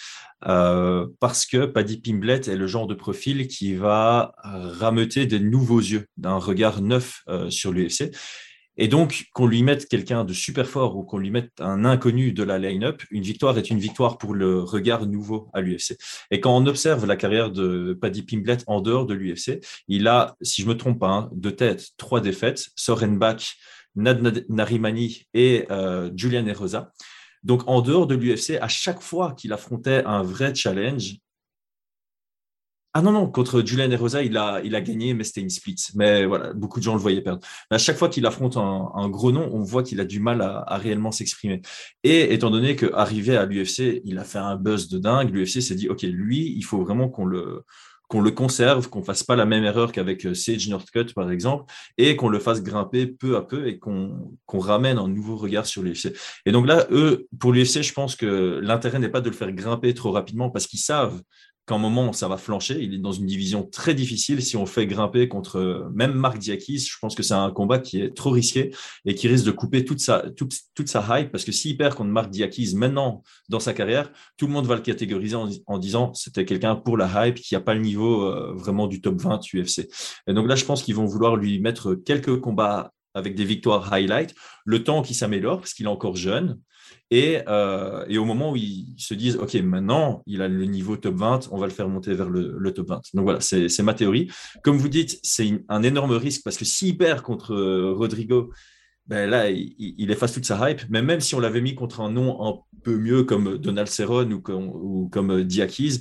[0.46, 5.80] euh, parce que Paddy Pimblett est le genre de profil qui va rameuter des nouveaux
[5.80, 8.12] yeux, d'un regard neuf euh, sur l'UFC.
[8.78, 12.32] Et donc, qu'on lui mette quelqu'un de super fort ou qu'on lui mette un inconnu
[12.32, 15.96] de la line-up, une victoire est une victoire pour le regard nouveau à l'UFC.
[16.30, 20.36] Et quand on observe la carrière de Paddy Pimblett en dehors de l'UFC, il a,
[20.42, 23.56] si je me trompe pas, hein, deux têtes, trois défaites, Sorenbach,
[23.96, 26.92] Nad Narimani et euh, Julian Erosa.
[27.42, 31.18] Donc, en dehors de l'UFC, à chaque fois qu'il affrontait un vrai challenge,
[32.98, 35.76] ah non, non, contre Julian Erosa, il a, il a gagné, mais c'était une split.
[35.96, 37.46] Mais voilà, beaucoup de gens le voyaient perdre.
[37.70, 40.64] à chaque fois qu'il affronte un, gros nom, on voit qu'il a du mal à,
[40.66, 41.60] à réellement s'exprimer.
[42.04, 45.74] Et étant donné qu'arrivé à l'UFC, il a fait un buzz de dingue, l'UFC s'est
[45.74, 47.64] dit, OK, lui, il faut vraiment qu'on le,
[48.08, 51.72] qu'on le conserve, qu'on fasse pas la même erreur qu'avec euh, Sage Northcutt, par exemple,
[51.98, 55.82] et qu'on le fasse grimper peu à peu et qu'on ramène un nouveau regard sur
[55.82, 56.16] l'UFC.
[56.44, 59.52] Et donc là, eux, pour l'UFC, je pense que l'intérêt n'est pas de le faire
[59.52, 61.20] grimper trop rapidement parce qu'ils savent
[61.66, 62.78] qu'à un moment, ça va flancher.
[62.80, 64.42] Il est dans une division très difficile.
[64.42, 68.00] Si on fait grimper contre même Marc Diakis, je pense que c'est un combat qui
[68.00, 68.70] est trop risqué
[69.04, 71.32] et qui risque de couper toute sa, toute, toute sa hype.
[71.32, 74.76] Parce que s'il perd contre Marc Diakis maintenant dans sa carrière, tout le monde va
[74.76, 78.52] le catégoriser en, disant c'était quelqu'un pour la hype qui n'a pas le niveau euh,
[78.54, 79.88] vraiment du top 20 UFC.
[80.26, 83.92] Et donc là, je pense qu'ils vont vouloir lui mettre quelques combats avec des victoires
[83.92, 86.58] highlight, le temps qui s'améliore parce qu'il est encore jeune.
[87.12, 91.14] Euh, et, au moment où ils se disent, OK, maintenant, il a le niveau top
[91.16, 93.00] 20, on va le faire monter vers le, top 20.
[93.14, 94.30] Donc voilà, c'est ma théorie.
[94.62, 98.52] Comme vous dites, c'est un énorme risque parce que s'il perd contre euh, Rodrigo,
[99.06, 100.82] ben là, il, efface toute sa hype.
[100.90, 104.32] Mais même si on l'avait mis contre un nom un peu mieux comme Donald Cerrone
[104.32, 106.00] ou ou comme Diakis,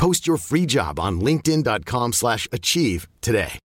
[0.00, 3.58] Post your free job on linkedin.com/achieve today.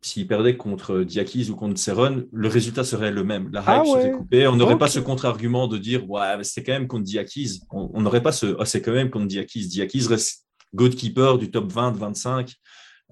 [0.00, 3.50] S'il perdait contre Diakis ou contre Cerrone, le résultat serait le même.
[3.52, 4.46] La hype ah serait coupée.
[4.46, 7.62] On n'aurait pas ce contre-argument de dire ouais, c'est quand même contre Diakis.
[7.72, 9.66] On n'aurait pas ce oh, c'est quand même contre Diakis.
[9.66, 12.54] Diakis reste goalkeeper du top 20-25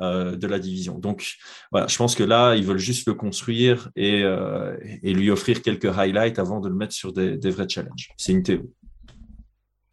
[0.02, 1.00] euh, de la division.
[1.00, 1.34] Donc
[1.72, 5.62] voilà, je pense que là, ils veulent juste le construire et, euh, et lui offrir
[5.62, 8.10] quelques highlights avant de le mettre sur des, des vrais challenges.
[8.16, 8.70] C'est une théorie.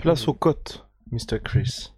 [0.07, 1.41] Place aux cotes, Mr.
[1.43, 1.91] Chris.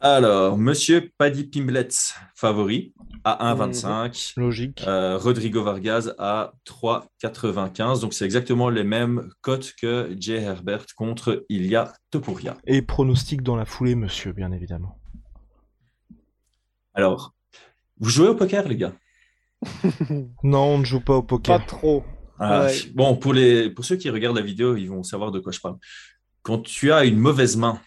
[0.00, 2.92] Alors, Monsieur Paddy Pimblett, favori,
[3.24, 4.34] à 1,25.
[4.36, 4.84] Logique.
[4.86, 8.02] Euh, Rodrigo Vargas à 3,95.
[8.02, 12.58] Donc, c'est exactement les mêmes cotes que Jay Herbert contre Ilya Topuria.
[12.66, 15.00] Et pronostic dans la foulée, monsieur, bien évidemment.
[16.92, 17.32] Alors,
[17.98, 18.92] vous jouez au poker, les gars?
[20.42, 21.58] Non, on ne joue pas au poker.
[21.58, 22.04] Pas trop.
[22.38, 25.50] Ah, bon, pour, les, pour ceux qui regardent la vidéo, ils vont savoir de quoi
[25.50, 25.78] je parle
[26.42, 27.80] quand tu as une mauvaise main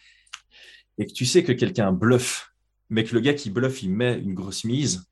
[0.97, 2.51] et que tu sais que quelqu'un bluffe,
[2.89, 5.05] mais que le gars qui bluffe, il met une grosse mise,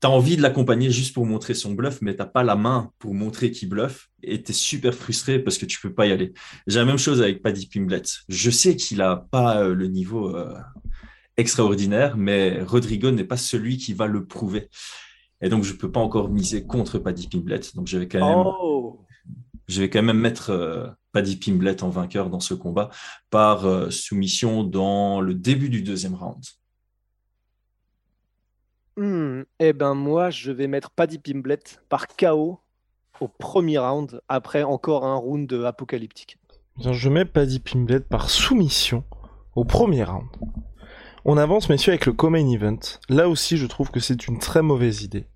[0.00, 2.54] tu as envie de l'accompagner juste pour montrer son bluff, mais tu n'as pas la
[2.54, 6.06] main pour montrer qu'il bluffe et tu es super frustré parce que tu peux pas
[6.06, 6.32] y aller.
[6.66, 8.18] J'ai la même chose avec Paddy Pimblett.
[8.28, 10.54] Je sais qu'il n'a pas euh, le niveau euh,
[11.36, 14.68] extraordinaire, mais Rodrigo n'est pas celui qui va le prouver.
[15.40, 17.74] Et donc, je ne peux pas encore miser contre Paddy Pimblett.
[17.74, 19.04] Donc, je vais quand même, oh.
[19.66, 22.90] je vais quand même mettre euh, Paddy Pimblett en vainqueur dans ce combat
[23.30, 26.42] par euh, soumission dans le début du deuxième round.
[28.96, 32.60] Hmm, eh ben moi, je vais mettre Paddy Pimblett par KO
[33.20, 36.38] au premier round, après encore un round apocalyptique.
[36.78, 39.04] Je mets Paddy Pimblett par soumission
[39.56, 40.28] au premier round.
[41.24, 42.78] On avance, messieurs, avec le Common Event.
[43.08, 45.26] Là aussi, je trouve que c'est une très mauvaise idée.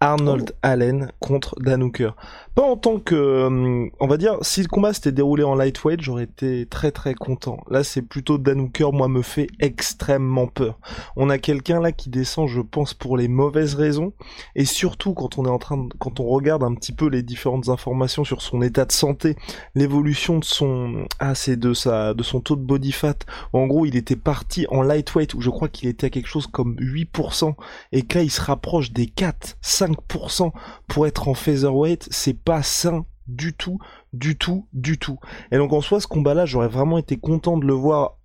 [0.00, 0.58] Arnold oh.
[0.62, 2.10] Allen contre Dan Hooker.
[2.54, 6.00] Pas en tant que, euh, on va dire, si le combat s'était déroulé en lightweight,
[6.00, 7.64] j'aurais été très très content.
[7.68, 10.78] Là, c'est plutôt Dan Hooker, moi, me fait extrêmement peur.
[11.16, 14.12] On a quelqu'un là qui descend, je pense, pour les mauvaises raisons,
[14.54, 17.22] et surtout quand on est en train, de, quand on regarde un petit peu les
[17.22, 19.36] différentes informations sur son état de santé,
[19.74, 23.16] l'évolution de son, ah, c'est de sa, de son taux de body fat.
[23.52, 26.46] En gros, il était parti en lightweight où je crois qu'il était à quelque chose
[26.46, 27.54] comme 8%,
[27.90, 30.52] et que là, il se rapproche des 4, 5%
[30.88, 32.08] pour être en featherweight.
[32.10, 33.78] C'est pas sain du tout,
[34.12, 35.18] du tout, du tout.
[35.50, 38.18] Et donc en soi, ce combat-là, j'aurais vraiment été content de le voir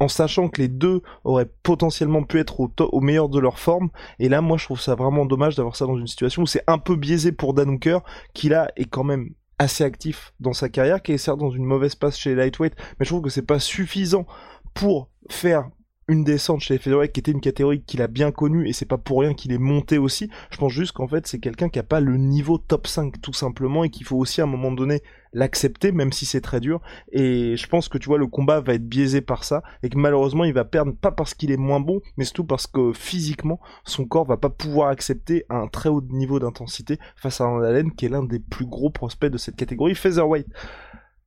[0.00, 3.90] en sachant que les deux auraient potentiellement pu être au, au, meilleur de leur forme.
[4.18, 6.64] Et là, moi, je trouve ça vraiment dommage d'avoir ça dans une situation où c'est
[6.66, 8.00] un peu biaisé pour Dan Hooker,
[8.32, 11.66] qui là est quand même assez actif dans sa carrière, qui est certes dans une
[11.66, 14.24] mauvaise passe chez les lightweight, mais je trouve que c'est pas suffisant
[14.72, 15.68] pour faire
[16.10, 18.98] une descente chez Featherweight qui était une catégorie qu'il a bien connue et c'est pas
[18.98, 20.28] pour rien qu'il est monté aussi.
[20.50, 23.32] Je pense juste qu'en fait c'est quelqu'un qui a pas le niveau top 5 tout
[23.32, 26.80] simplement et qu'il faut aussi à un moment donné l'accepter même si c'est très dur
[27.12, 29.96] et je pense que tu vois le combat va être biaisé par ça et que
[29.96, 33.60] malheureusement il va perdre pas parce qu'il est moins bon mais surtout parce que physiquement
[33.84, 37.94] son corps va pas pouvoir accepter un très haut niveau d'intensité face à un Allen
[37.94, 40.48] qui est l'un des plus gros prospects de cette catégorie Featherweight.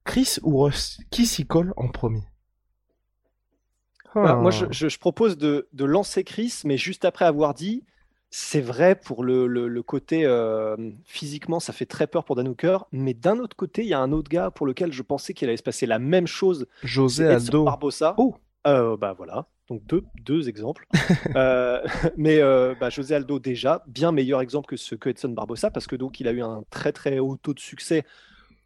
[0.04, 2.33] Chris ou Russ, qui s'y colle en premier?
[4.16, 7.84] Bah, moi, je, je, propose de, de, lancer Chris, mais juste après avoir dit,
[8.30, 12.86] c'est vrai pour le, le, côté euh, physiquement, ça fait très peur pour Dan Hooker,
[12.92, 15.48] mais d'un autre côté, il y a un autre gars pour lequel je pensais qu'il
[15.48, 16.68] allait se passer la même chose.
[16.84, 17.64] José Aldo.
[17.64, 18.16] Barbosa.
[18.18, 18.36] Oh.
[18.66, 20.88] Euh, bah voilà, donc deux, deux exemples.
[21.36, 21.82] euh,
[22.18, 25.88] mais euh, bah, José Aldo déjà, bien meilleur exemple que ce que Edson Barbosa, parce
[25.88, 28.06] que donc il a eu un très très haut taux de succès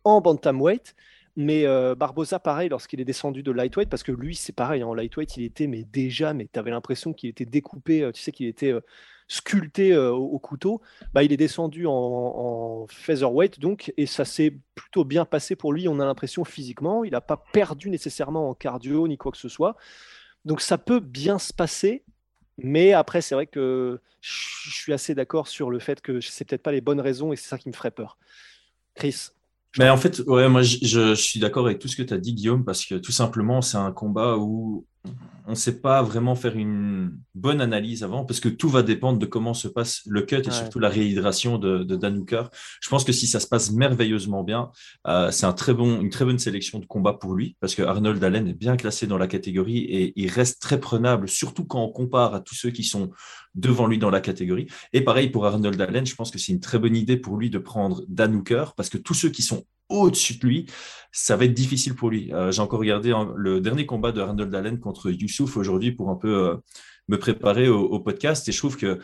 [0.03, 0.95] en bantamweight.
[1.39, 4.95] Mais euh, Barbosa, pareil, lorsqu'il est descendu de lightweight, parce que lui, c'est pareil, en
[4.95, 8.31] lightweight, il était, mais déjà, mais tu avais l'impression qu'il était découpé, euh, tu sais,
[8.31, 8.81] qu'il était euh,
[9.27, 10.81] sculpté au, couteau.
[11.13, 15.87] Bah, il est descendu en, featherweight, donc, et ça s'est plutôt bien passé pour lui,
[15.87, 17.03] on a l'impression physiquement.
[17.03, 19.77] Il n'a pas perdu nécessairement en cardio ni quoi que ce soit.
[20.43, 22.03] Donc, ça peut bien se passer.
[22.57, 26.63] Mais après, c'est vrai que je suis assez d'accord sur le fait que c'est peut-être
[26.63, 28.17] pas les bonnes raisons et c'est ça qui me ferait peur.
[28.95, 29.29] Chris?
[29.77, 32.17] Mais en fait, ouais, moi, je, je suis d'accord avec tout ce que tu as
[32.17, 34.85] dit, Guillaume, parce que tout simplement, c'est un combat où
[35.47, 39.17] on ne sait pas vraiment faire une bonne analyse avant parce que tout va dépendre
[39.17, 42.49] de comment se passe le cut et surtout la réhydration de, de Dan Hooker.
[42.81, 44.71] Je pense que si ça se passe merveilleusement bien,
[45.07, 47.81] euh, c'est un très bon, une très bonne sélection de combat pour lui parce que
[47.81, 51.81] Arnold Allen est bien classé dans la catégorie et il reste très prenable, surtout quand
[51.81, 53.11] on compare à tous ceux qui sont
[53.55, 54.67] devant lui dans la catégorie.
[54.91, 57.49] Et pareil pour Arnold Allen, je pense que c'est une très bonne idée pour lui
[57.49, 60.65] de prendre Dan Hooker parce que tous ceux qui sont au-dessus de lui,
[61.11, 62.33] ça va être difficile pour lui.
[62.33, 66.15] Euh, j'ai encore regardé le dernier combat de Arnold Allen contre Youssouf aujourd'hui pour un
[66.15, 66.55] peu euh,
[67.07, 68.99] me préparer au, podcast et je trouve que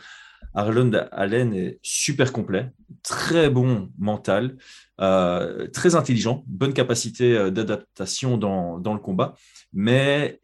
[0.54, 2.70] Arnold Allen est super complet,
[3.02, 4.56] très bon mental,
[5.00, 9.34] euh, très intelligent, bonne capacité d'adaptation dans, dans, le combat,
[9.72, 10.40] mais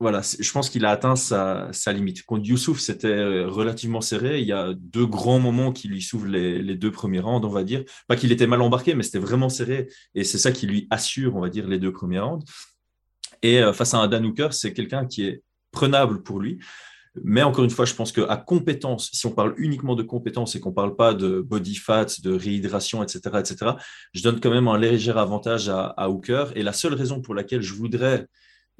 [0.00, 2.24] voilà, je pense qu'il a atteint sa, limite.
[2.24, 4.40] Contre Youssouf, c'était euh, relativement serré.
[4.40, 7.64] Il y a deux grands moments qui lui s'ouvrent les, deux premiers rounds, on va
[7.64, 7.84] dire.
[8.08, 9.88] Pas qu'il était mal embarqué, mais c'était vraiment serré.
[10.14, 12.42] Et c'est ça qui lui assure, on va dire, les deux premiers rounds.
[13.42, 16.58] Et euh, face à un Dan Hooker, c'est quelqu'un qui est prenable pour lui.
[17.22, 20.60] Mais encore une fois, je pense qu'à compétence, si on parle uniquement de compétence et
[20.60, 23.72] qu'on ne parle pas de body fat, de réhydration, etc., etc.,
[24.14, 26.52] je donne quand même un léger avantage à, à Hooker.
[26.54, 28.26] Et la seule raison pour laquelle je voudrais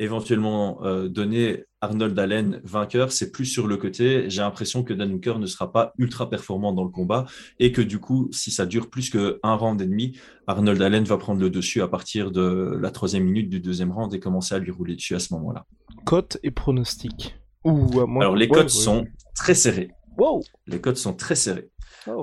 [0.01, 4.29] éventuellement euh, donner Arnold Allen vainqueur, c'est plus sur le côté.
[4.29, 7.27] J'ai l'impression que Dan Hooker ne sera pas ultra performant dans le combat
[7.59, 11.19] et que du coup, si ça dure plus qu'un round et demi, Arnold Allen va
[11.19, 14.59] prendre le dessus à partir de la troisième minute du deuxième round et commencer à
[14.59, 15.67] lui rouler dessus à ce moment-là.
[16.05, 17.37] Cote et pronostic.
[17.65, 19.91] Alors les cotes sont très serrées.
[20.17, 20.43] Wow.
[20.67, 21.69] Les cotes sont très serrées.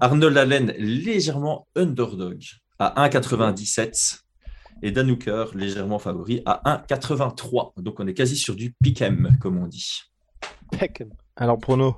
[0.01, 2.41] Arnold Allen légèrement underdog
[2.79, 4.23] à 1,97
[4.81, 7.81] et Dan Hooker légèrement favori à 1,83.
[7.81, 10.01] Donc on est quasi sur du pick'em, comme on dit.
[10.71, 11.09] Pick'em.
[11.35, 11.95] Alors prono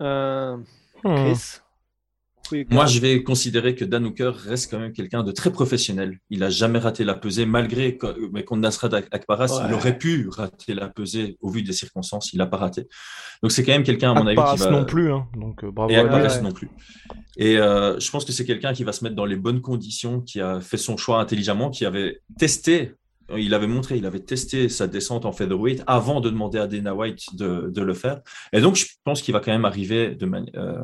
[0.00, 0.56] euh,
[1.04, 1.34] hmm.
[2.70, 6.18] Moi, je vais considérer que Dan Hooker reste quand même quelqu'un de très professionnel.
[6.30, 7.98] Il n'a jamais raté la pesée, malgré
[8.32, 12.32] mais contre Nasrat Akparas, il aurait pu rater la pesée au vu des circonstances.
[12.32, 12.86] Il n'a pas raté.
[13.42, 14.70] Donc, c'est quand même quelqu'un, à mon avis, qui va...
[14.70, 15.12] non plus.
[15.12, 15.26] Hein.
[15.36, 15.92] Donc, euh, bravo.
[15.92, 16.68] Et Akparas non plus.
[17.36, 20.20] Et euh, je pense que c'est quelqu'un qui va se mettre dans les bonnes conditions,
[20.20, 22.94] qui a fait son choix intelligemment, qui avait testé
[23.36, 26.94] il avait montré, il avait testé sa descente en featherweight avant de demander à Dana
[26.94, 28.22] White de, de le faire.
[28.52, 30.78] Et donc, je pense qu'il va quand même arriver de manière, euh,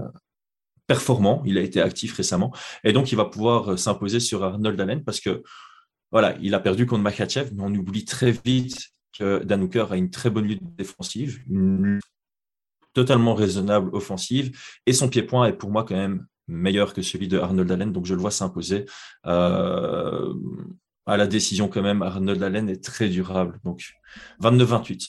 [0.86, 1.42] performant.
[1.46, 2.52] Il a été actif récemment.
[2.84, 5.42] Et donc, il va pouvoir s'imposer sur Arnold Allen parce que,
[6.12, 9.96] voilà, il a perdu contre Makachev, mais on oublie très vite que Dan Hooker a
[9.96, 12.04] une très bonne lutte défensive, une lutte
[12.92, 17.38] totalement raisonnable offensive, et son pied-point est pour moi quand même meilleur que celui de
[17.38, 18.86] Arnold Allen, donc je le vois s'imposer.
[19.26, 20.34] Euh,
[21.06, 23.94] à la décision quand même, Arnold Allen est très durable, donc
[24.40, 25.08] 29-28.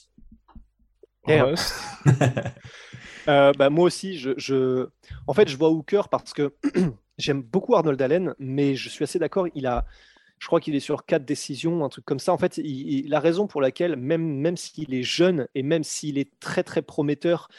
[3.27, 4.87] Euh, bah, moi aussi, je,
[5.27, 6.53] en fait, je vois Hooker parce que
[7.17, 9.47] j'aime beaucoup Arnold Allen, mais je suis assez d'accord.
[9.55, 9.85] Il a,
[10.39, 12.33] je crois qu'il est sur quatre décisions, un truc comme ça.
[12.33, 16.39] En fait, la raison pour laquelle, même, même s'il est jeune et même s'il est
[16.39, 17.49] très très prometteur,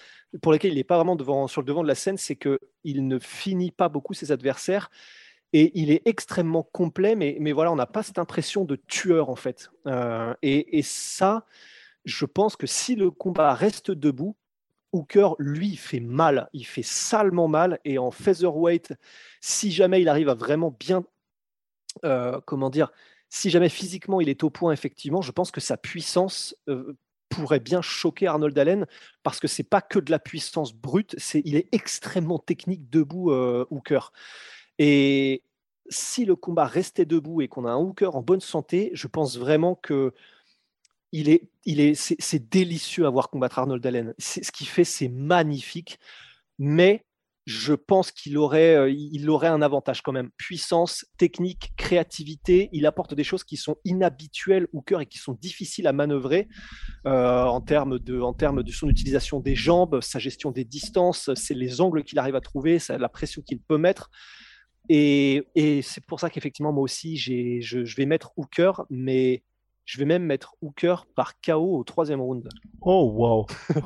[0.42, 3.06] pour laquelle il n'est pas vraiment devant, sur le devant de la scène, c'est qu'il
[3.06, 4.90] ne finit pas beaucoup ses adversaires.
[5.52, 9.30] Et il est extrêmement complet, mais, mais voilà, on n'a pas cette impression de tueur
[9.30, 9.70] en fait.
[9.86, 11.46] Euh, et, ça,
[12.04, 14.36] je pense que si le combat reste debout,
[14.96, 17.78] Hooker, lui, fait mal, il fait salement mal.
[17.84, 18.94] Et en featherweight,
[19.40, 21.04] si jamais il arrive à vraiment bien,
[22.04, 22.90] euh, comment dire,
[23.28, 26.96] si jamais physiquement il est au point, effectivement, je pense que sa puissance euh,
[27.28, 28.86] pourrait bien choquer Arnold Allen
[29.22, 33.30] parce que c'est pas que de la puissance brute, c'est il est extrêmement technique debout
[33.32, 34.12] euh, Hooker.
[34.78, 35.42] Et
[35.88, 39.38] si le combat restait debout et qu'on a un Hooker en bonne santé, je pense
[39.38, 40.14] vraiment que
[41.12, 44.14] il est, il est, c'est délicieux à voir combattre Arnold Allen.
[44.18, 45.98] Ce qu'il fait, c'est magnifique,
[46.58, 47.04] mais
[47.46, 50.30] je pense qu'il aurait, euh, il un avantage quand même.
[50.36, 52.68] Puissance, technique, créativité.
[52.72, 56.48] Il apporte des choses qui sont inhabituelles au cœur et qui sont difficiles à manœuvrer
[57.06, 61.30] euh, en, termes de, en termes de son utilisation des jambes, sa gestion des distances,
[61.34, 64.10] c'est les angles qu'il arrive à trouver, la pression qu'il peut mettre.
[64.88, 65.44] Et,
[65.82, 69.44] c'est pour ça qu'effectivement, moi aussi, je, je, vais mettre Hooker, mais
[69.86, 72.48] je vais même mettre Hooker par KO au troisième round.
[72.82, 73.46] Oh wow.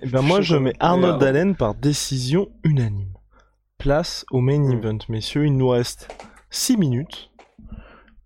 [0.00, 3.12] Eh ben moi je mets Arnold Allen par décision unanime.
[3.76, 4.72] Place au main hmm.
[4.72, 5.46] event, messieurs.
[5.46, 6.08] Il nous reste
[6.50, 7.30] 6 minutes.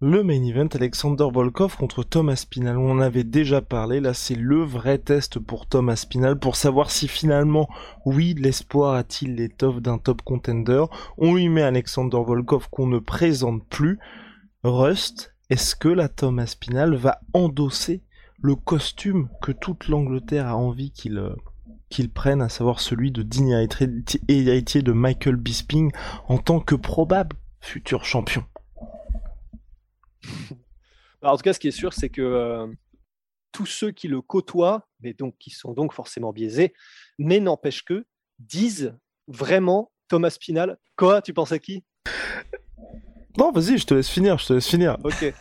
[0.00, 2.76] Le main event, Alexander Volkov contre Thomas Pinal.
[2.76, 4.00] On en avait déjà parlé.
[4.00, 7.68] Là, c'est le vrai test pour Thomas Pinal pour savoir si finalement,
[8.04, 10.84] oui, l'espoir a-t-il l'étoffe d'un top contender.
[11.16, 13.98] On lui met Alexander Volkov qu'on ne présente plus.
[14.62, 18.02] Rust, est-ce que la Thomas Pinal va endosser
[18.40, 21.34] le costume que toute l'Angleterre a envie qu'il euh,
[22.14, 23.66] prenne, à savoir celui de digne
[24.28, 25.90] héritier de Michael Bisping
[26.28, 28.44] en tant que probable futur champion?
[31.20, 32.68] En tout cas, ce qui est sûr, c'est que euh,
[33.50, 36.74] tous ceux qui le côtoient, mais donc qui sont donc forcément biaisés,
[37.18, 38.06] mais n'empêche que,
[38.38, 40.78] disent vraiment Thomas Pinal.
[40.96, 41.82] Quoi Tu penses à qui?
[43.36, 44.96] Non, vas-y, je te laisse finir, je te laisse finir.
[45.04, 45.34] Ok.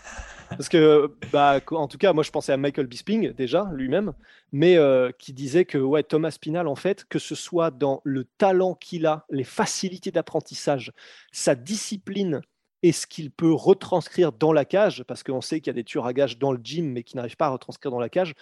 [0.50, 4.13] Parce que, bah, en tout cas, moi, je pensais à Michael Bisping, déjà, lui-même,
[4.52, 8.23] mais euh, qui disait que ouais, Thomas Pinal, en fait, que ce soit dans le
[8.23, 10.93] talent qu'il a, les facilités d'apprentissage,
[11.32, 12.41] sa discipline
[12.84, 15.84] et ce qu'il peut retranscrire dans la cage, parce qu'on sait qu'il y a des
[15.84, 18.34] tueurs à gages dans le gym, mais qui n'arrivent pas à retranscrire dans la cage.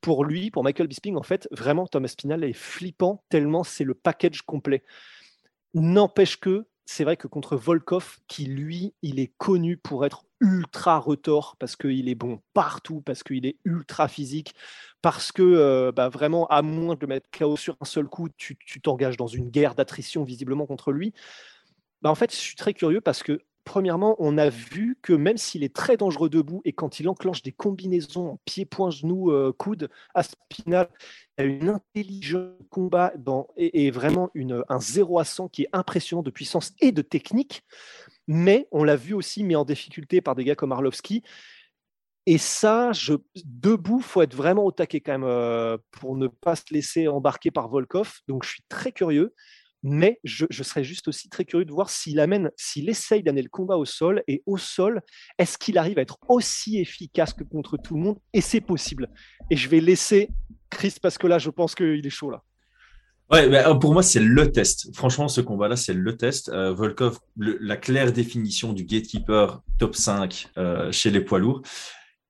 [0.00, 3.94] Pour lui, pour Michael Bisping, en fait, vraiment, Thomas Pinal est flippant, tellement c'est le
[3.94, 4.82] package complet.
[5.74, 10.98] N'empêche que c'est vrai que contre Volkov, qui lui, il est connu pour être ultra
[10.98, 14.54] retort, parce qu'il est bon partout, parce qu'il est ultra physique,
[15.00, 18.56] parce que euh, bah, vraiment, à moins de mettre KO sur un seul coup, tu
[18.82, 21.14] t'engages dans une guerre d'attrition visiblement contre lui.
[22.02, 25.36] Bah, en fait, je suis très curieux parce que premièrement, on a vu que même
[25.36, 29.30] s'il est très dangereux debout et quand il enclenche des combinaisons en pied, point, genou,
[29.30, 30.88] euh, coude, à Spinal,
[31.38, 33.12] il a une intelligence combat
[33.56, 34.30] et, vraiment
[34.68, 37.62] un 0 à 100 qui est impressionnant de puissance et de technique.
[38.26, 41.22] Mais on l'a vu aussi mis en difficulté par des gars comme Arlovski.
[42.26, 46.54] Et ça, je, debout, faut être vraiment au taquet quand même euh, pour ne pas
[46.54, 48.20] se laisser embarquer par Volkov.
[48.28, 49.34] Donc, je suis très curieux
[49.82, 53.48] mais je, serais juste aussi très curieux de voir s'il amène, s'il essaye d'amener le
[53.48, 55.00] combat au sol, et au sol,
[55.38, 58.18] est-ce qu'il arrive à être aussi efficace que contre tout le monde?
[58.32, 59.08] Et c'est possible.
[59.50, 60.28] Et je vais laisser
[60.70, 62.42] Chris, parce que là, je pense qu'il est chaud là.
[63.30, 64.94] Ouais, euh, pour moi, c'est le test.
[64.94, 66.50] Franchement, ce combat-là, c'est le test.
[66.50, 71.62] Euh, Volkov, la claire définition du gatekeeper top 5 euh, chez les poids lourds.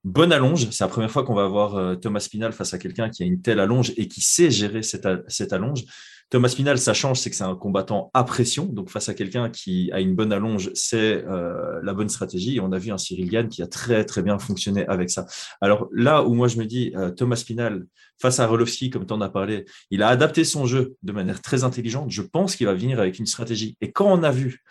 [0.05, 3.23] Bonne allonge, c'est la première fois qu'on va avoir Thomas Pinal face à quelqu'un qui
[3.23, 5.85] a une telle allonge et qui sait gérer cette allonge.
[6.33, 8.65] Thomas Pinal, ça change, c'est que c'est un combattant à pression.
[8.65, 12.59] Donc, face à quelqu'un qui a une bonne allonge, c'est euh, la bonne stratégie.
[12.59, 15.27] On a vu un Cyril Gann qui a très, très bien fonctionné avec ça.
[15.61, 17.85] Alors, là où moi, je me dis, euh, Thomas Pinal,
[18.19, 21.43] face à Rolovski, comme tu en as parlé, il a adapté son jeu de manière
[21.43, 22.11] très intelligente.
[22.11, 23.77] Je pense qu'il va venir avec une stratégie.
[23.83, 24.63] Et quand on a vu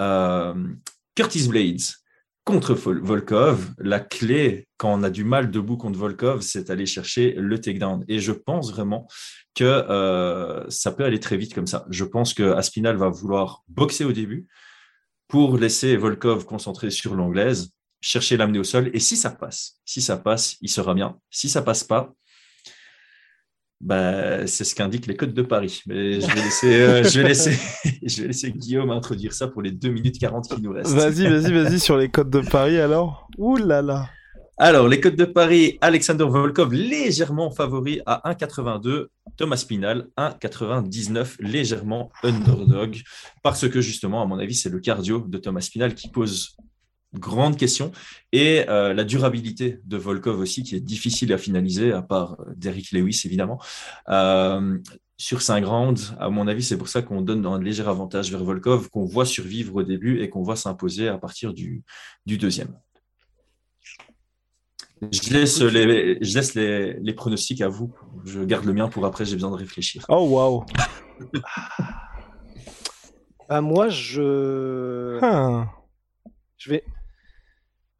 [0.00, 0.54] euh,
[1.14, 1.82] Curtis Blades
[2.44, 7.32] contre Volkov, la clé, quand on a du mal debout contre Volkov, c'est aller chercher
[7.32, 8.04] le takedown.
[8.08, 9.06] Et je pense vraiment
[9.54, 11.86] que euh, ça peut aller très vite comme ça.
[11.90, 14.46] Je pense que Aspinal va vouloir boxer au début
[15.28, 18.90] pour laisser Volkov concentrer sur l'anglaise, chercher l'amener au sol.
[18.94, 21.18] Et si ça passe, si ça passe, il sera bien.
[21.30, 22.12] Si ça passe pas,
[23.80, 25.82] bah, c'est ce qu'indiquent les codes de Paris.
[25.86, 27.58] Mais je vais laisser, euh, je vais laisser,
[28.02, 30.92] je vais laisser Guillaume introduire ça pour les 2 minutes 40 qui nous restent.
[30.92, 33.28] Vas-y, vas-y, vas-y sur les codes de Paris alors.
[33.38, 34.08] Ouh là là.
[34.62, 39.06] Alors, les codes de Paris, Alexander Volkov légèrement favori à 1,82,
[39.38, 43.00] Thomas Pinal 1,99, légèrement underdog,
[43.42, 46.58] parce que justement, à mon avis, c'est le cardio de Thomas Pinal qui pose
[47.14, 47.92] grande question.
[48.32, 52.52] Et euh, la durabilité de Volkov aussi, qui est difficile à finaliser, à part euh,
[52.56, 53.60] Derrick Lewis, évidemment.
[54.08, 54.78] Euh,
[55.16, 58.42] sur 5 rounds, à mon avis, c'est pour ça qu'on donne un léger avantage vers
[58.42, 61.82] Volkov, qu'on voit survivre au début et qu'on voit s'imposer à partir du,
[62.24, 62.78] du, deuxième.
[65.02, 67.92] Je laisse, les, je laisse les, les, pronostics à vous.
[68.24, 70.04] Je garde le mien pour après, j'ai besoin de réfléchir.
[70.08, 70.64] Oh, waouh!
[73.48, 75.18] bah, moi, je.
[75.22, 75.70] Ah.
[76.56, 76.84] Je vais,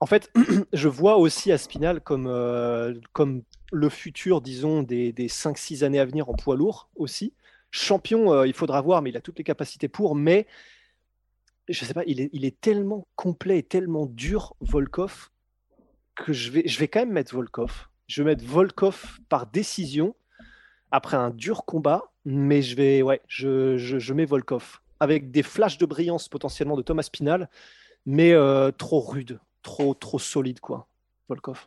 [0.00, 0.32] en fait,
[0.72, 6.04] je vois aussi Aspinal comme, euh, comme le futur, disons, des, des 5-6 années à
[6.04, 7.34] venir en poids lourd aussi.
[7.70, 10.16] Champion, euh, il faudra voir, mais il a toutes les capacités pour.
[10.16, 10.46] Mais
[11.68, 15.30] je sais pas, il est, il est tellement complet et tellement dur, Volkov,
[16.16, 17.88] que je vais, je vais quand même mettre Volkov.
[18.08, 20.16] Je vais mettre Volkov par décision
[20.90, 25.78] après un dur combat, mais je vais, ouais, je, je, mets Volkov avec des flashs
[25.78, 27.48] de brillance potentiellement de Thomas Spinal,
[28.06, 30.86] mais euh, trop rude trop, trop solide, quoi,
[31.28, 31.66] Volkov.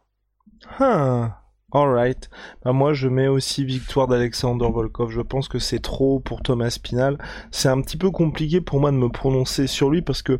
[0.79, 1.41] Ah,
[1.71, 2.29] alright.
[2.63, 5.09] Bah moi, je mets aussi victoire d'Alexander Volkov.
[5.11, 7.17] Je pense que c'est trop pour Thomas Pinal.
[7.51, 10.39] C'est un petit peu compliqué pour moi de me prononcer sur lui parce que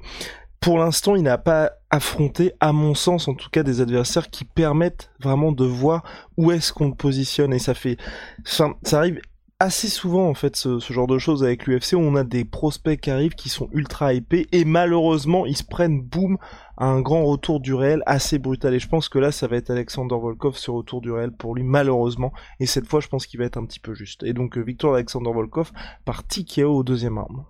[0.60, 4.46] pour l'instant, il n'a pas affronté, à mon sens, en tout cas, des adversaires qui
[4.46, 6.04] permettent vraiment de voir
[6.38, 7.54] où est-ce qu'on positionne.
[7.54, 7.98] Et ça fait,
[8.46, 9.20] ça arrive
[9.64, 13.00] assez souvent en fait ce, genre de choses avec l'UFC où on a des prospects
[13.00, 16.38] qui arrivent qui sont ultra épais et malheureusement ils se prennent boum
[16.76, 19.56] à un grand retour du réel assez brutal et je pense que là ça va
[19.56, 23.26] être Alexander Volkov ce retour du réel pour lui malheureusement et cette fois je pense
[23.26, 25.72] qu'il va être un petit peu juste et donc euh, victoire d'Alexander Volkov
[26.04, 27.46] par TKO au deuxième round.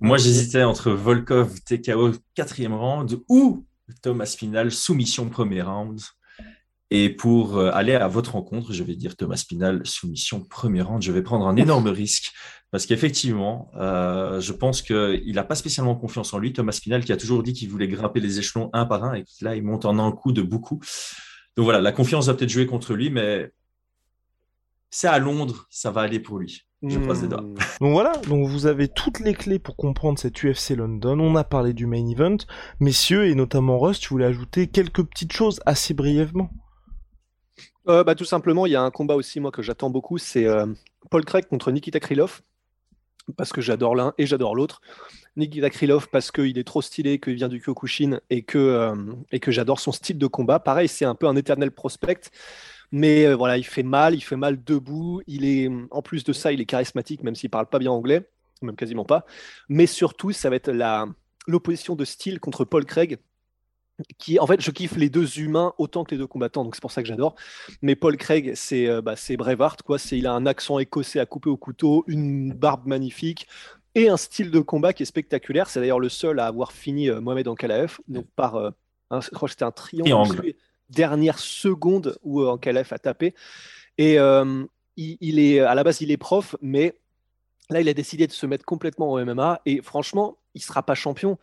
[0.00, 3.66] Moi j'hésitais entre Volkov TKO quatrième round ou
[4.00, 6.00] Thomas Final soumission premier round.
[6.90, 11.02] Et pour euh, aller à votre rencontre, je vais dire Thomas Pinal, soumission premier round.
[11.02, 12.32] Je vais prendre un énorme risque
[12.70, 16.52] parce qu'effectivement, euh, je pense qu'il n'a pas spécialement confiance en lui.
[16.52, 19.24] Thomas Pinal qui a toujours dit qu'il voulait grimper les échelons un par un et
[19.40, 20.80] là, il monte en un coup de beaucoup.
[21.56, 23.50] Donc voilà, la confiance va peut-être jouer contre lui, mais
[24.90, 26.62] c'est à Londres, ça va aller pour lui.
[26.86, 27.40] Je croise les doigts.
[27.40, 27.54] Hmm.
[27.80, 31.18] Donc voilà, donc vous avez toutes les clés pour comprendre cette UFC London.
[31.18, 32.36] On a parlé du main event.
[32.78, 36.50] Messieurs, et notamment Rust, tu voulais ajouter quelques petites choses assez brièvement
[37.88, 40.46] euh, bah, Tout simplement, il y a un combat aussi, moi, que j'attends beaucoup, c'est
[40.46, 40.66] euh,
[41.10, 42.42] Paul Craig contre Nikita Krylov,
[43.36, 44.80] parce que j'adore l'un et j'adore l'autre.
[45.36, 49.50] Nikita Krylov parce qu'il est trop stylé, qu'il vient du Kyokushin et que, euh, que
[49.50, 50.60] j'adore son style de combat.
[50.60, 52.30] Pareil, c'est un peu un éternel prospect.
[52.92, 55.22] Mais voilà, il fait mal, il fait mal debout.
[55.26, 58.28] Il est, en plus de ça, il est charismatique, même s'il parle pas bien anglais,
[58.62, 59.26] même quasiment pas.
[59.68, 60.70] Mais surtout, ça va être
[61.48, 63.18] l'opposition de style contre Paul Craig,
[64.18, 66.80] qui en fait je kiffe les deux humains autant que les deux combattants donc c'est
[66.80, 67.34] pour ça que j'adore.
[67.82, 69.98] Mais Paul Craig c'est euh, bah, c'est Brevard quoi.
[69.98, 73.46] C'est il a un accent écossais à couper au couteau une barbe magnifique
[73.94, 75.68] et un style de combat qui est spectaculaire.
[75.68, 78.70] C'est d'ailleurs le seul à avoir fini euh, Mohamed Ankalaev donc par euh,
[79.10, 80.54] un, je crois que c'était un triangle,
[80.90, 83.34] dernière seconde où Ankalaev a tapé.
[83.96, 86.98] Et il, il, est à la base il est prof mais
[87.70, 90.94] là il a décidé de se mettre complètement au MMA et franchement il sera pas
[90.94, 91.38] champion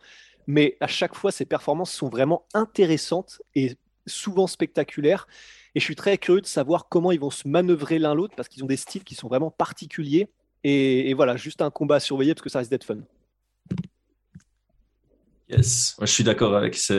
[0.46, 3.76] mais à chaque fois, ses performances sont vraiment intéressantes et
[4.06, 5.26] souvent spectaculaires.
[5.74, 8.48] Et je suis très curieux de savoir comment ils vont se manœuvrer l'un l'autre parce
[8.48, 10.28] qu'ils ont des styles qui sont vraiment particuliers.
[10.64, 12.98] Et, voilà, juste un combat à surveiller parce que ça risque d'être fun.
[15.48, 16.94] Yes, je suis d'accord avec ça.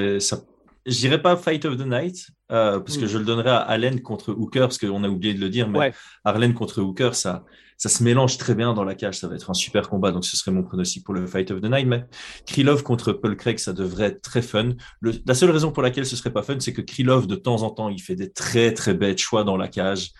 [0.85, 3.07] Je dirais pas Fight of the Night euh, parce que hmm.
[3.07, 5.93] je le donnerais à Allen contre Hooker parce qu'on a oublié de le dire, mais
[6.25, 7.45] Arlen contre Hooker, ça,
[7.77, 9.17] ça se mélange très bien dans la cage.
[9.17, 10.11] Ça va être un super combat.
[10.11, 11.87] Donc, ce serait mon pronostic pour le Fight of the Night.
[11.87, 12.05] Mais
[12.45, 14.69] Krylov contre Paul Craig, ça devrait être très fun.
[15.01, 17.71] la seule raison pour laquelle ce serait pas fun, c'est que Krylov, de temps en
[17.71, 20.11] temps, il fait des très, très bêtes choix dans la cage.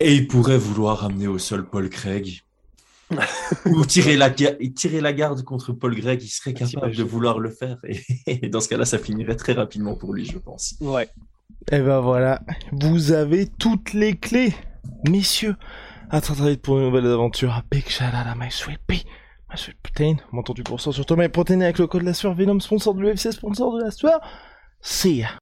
[0.00, 2.42] Et il pourrait vouloir amener au sol Paul Craig.
[3.66, 7.50] Ou tirer la, tirer la garde contre Paul Craig, il serait capable de vouloir le
[7.50, 7.78] faire.
[8.26, 10.74] Et, dans ce cas-là, ça finirait très rapidement pour lui, je pense.
[10.80, 11.08] Ouais.
[11.70, 12.40] Et ben voilà,
[12.72, 14.52] vous avez toutes les clés,
[15.08, 15.56] messieurs.
[16.10, 17.62] À très très vite pour une nouvelle aventure.
[17.70, 19.04] Big shout out à my sweet pea,
[19.48, 22.34] Ah, je Protein, mon du pourcent sur Thomas et Protein avec le code la sueur
[22.34, 24.20] Venom, sponsor de l'UFC, sponsor de la sueur?
[24.80, 25.41] See ya.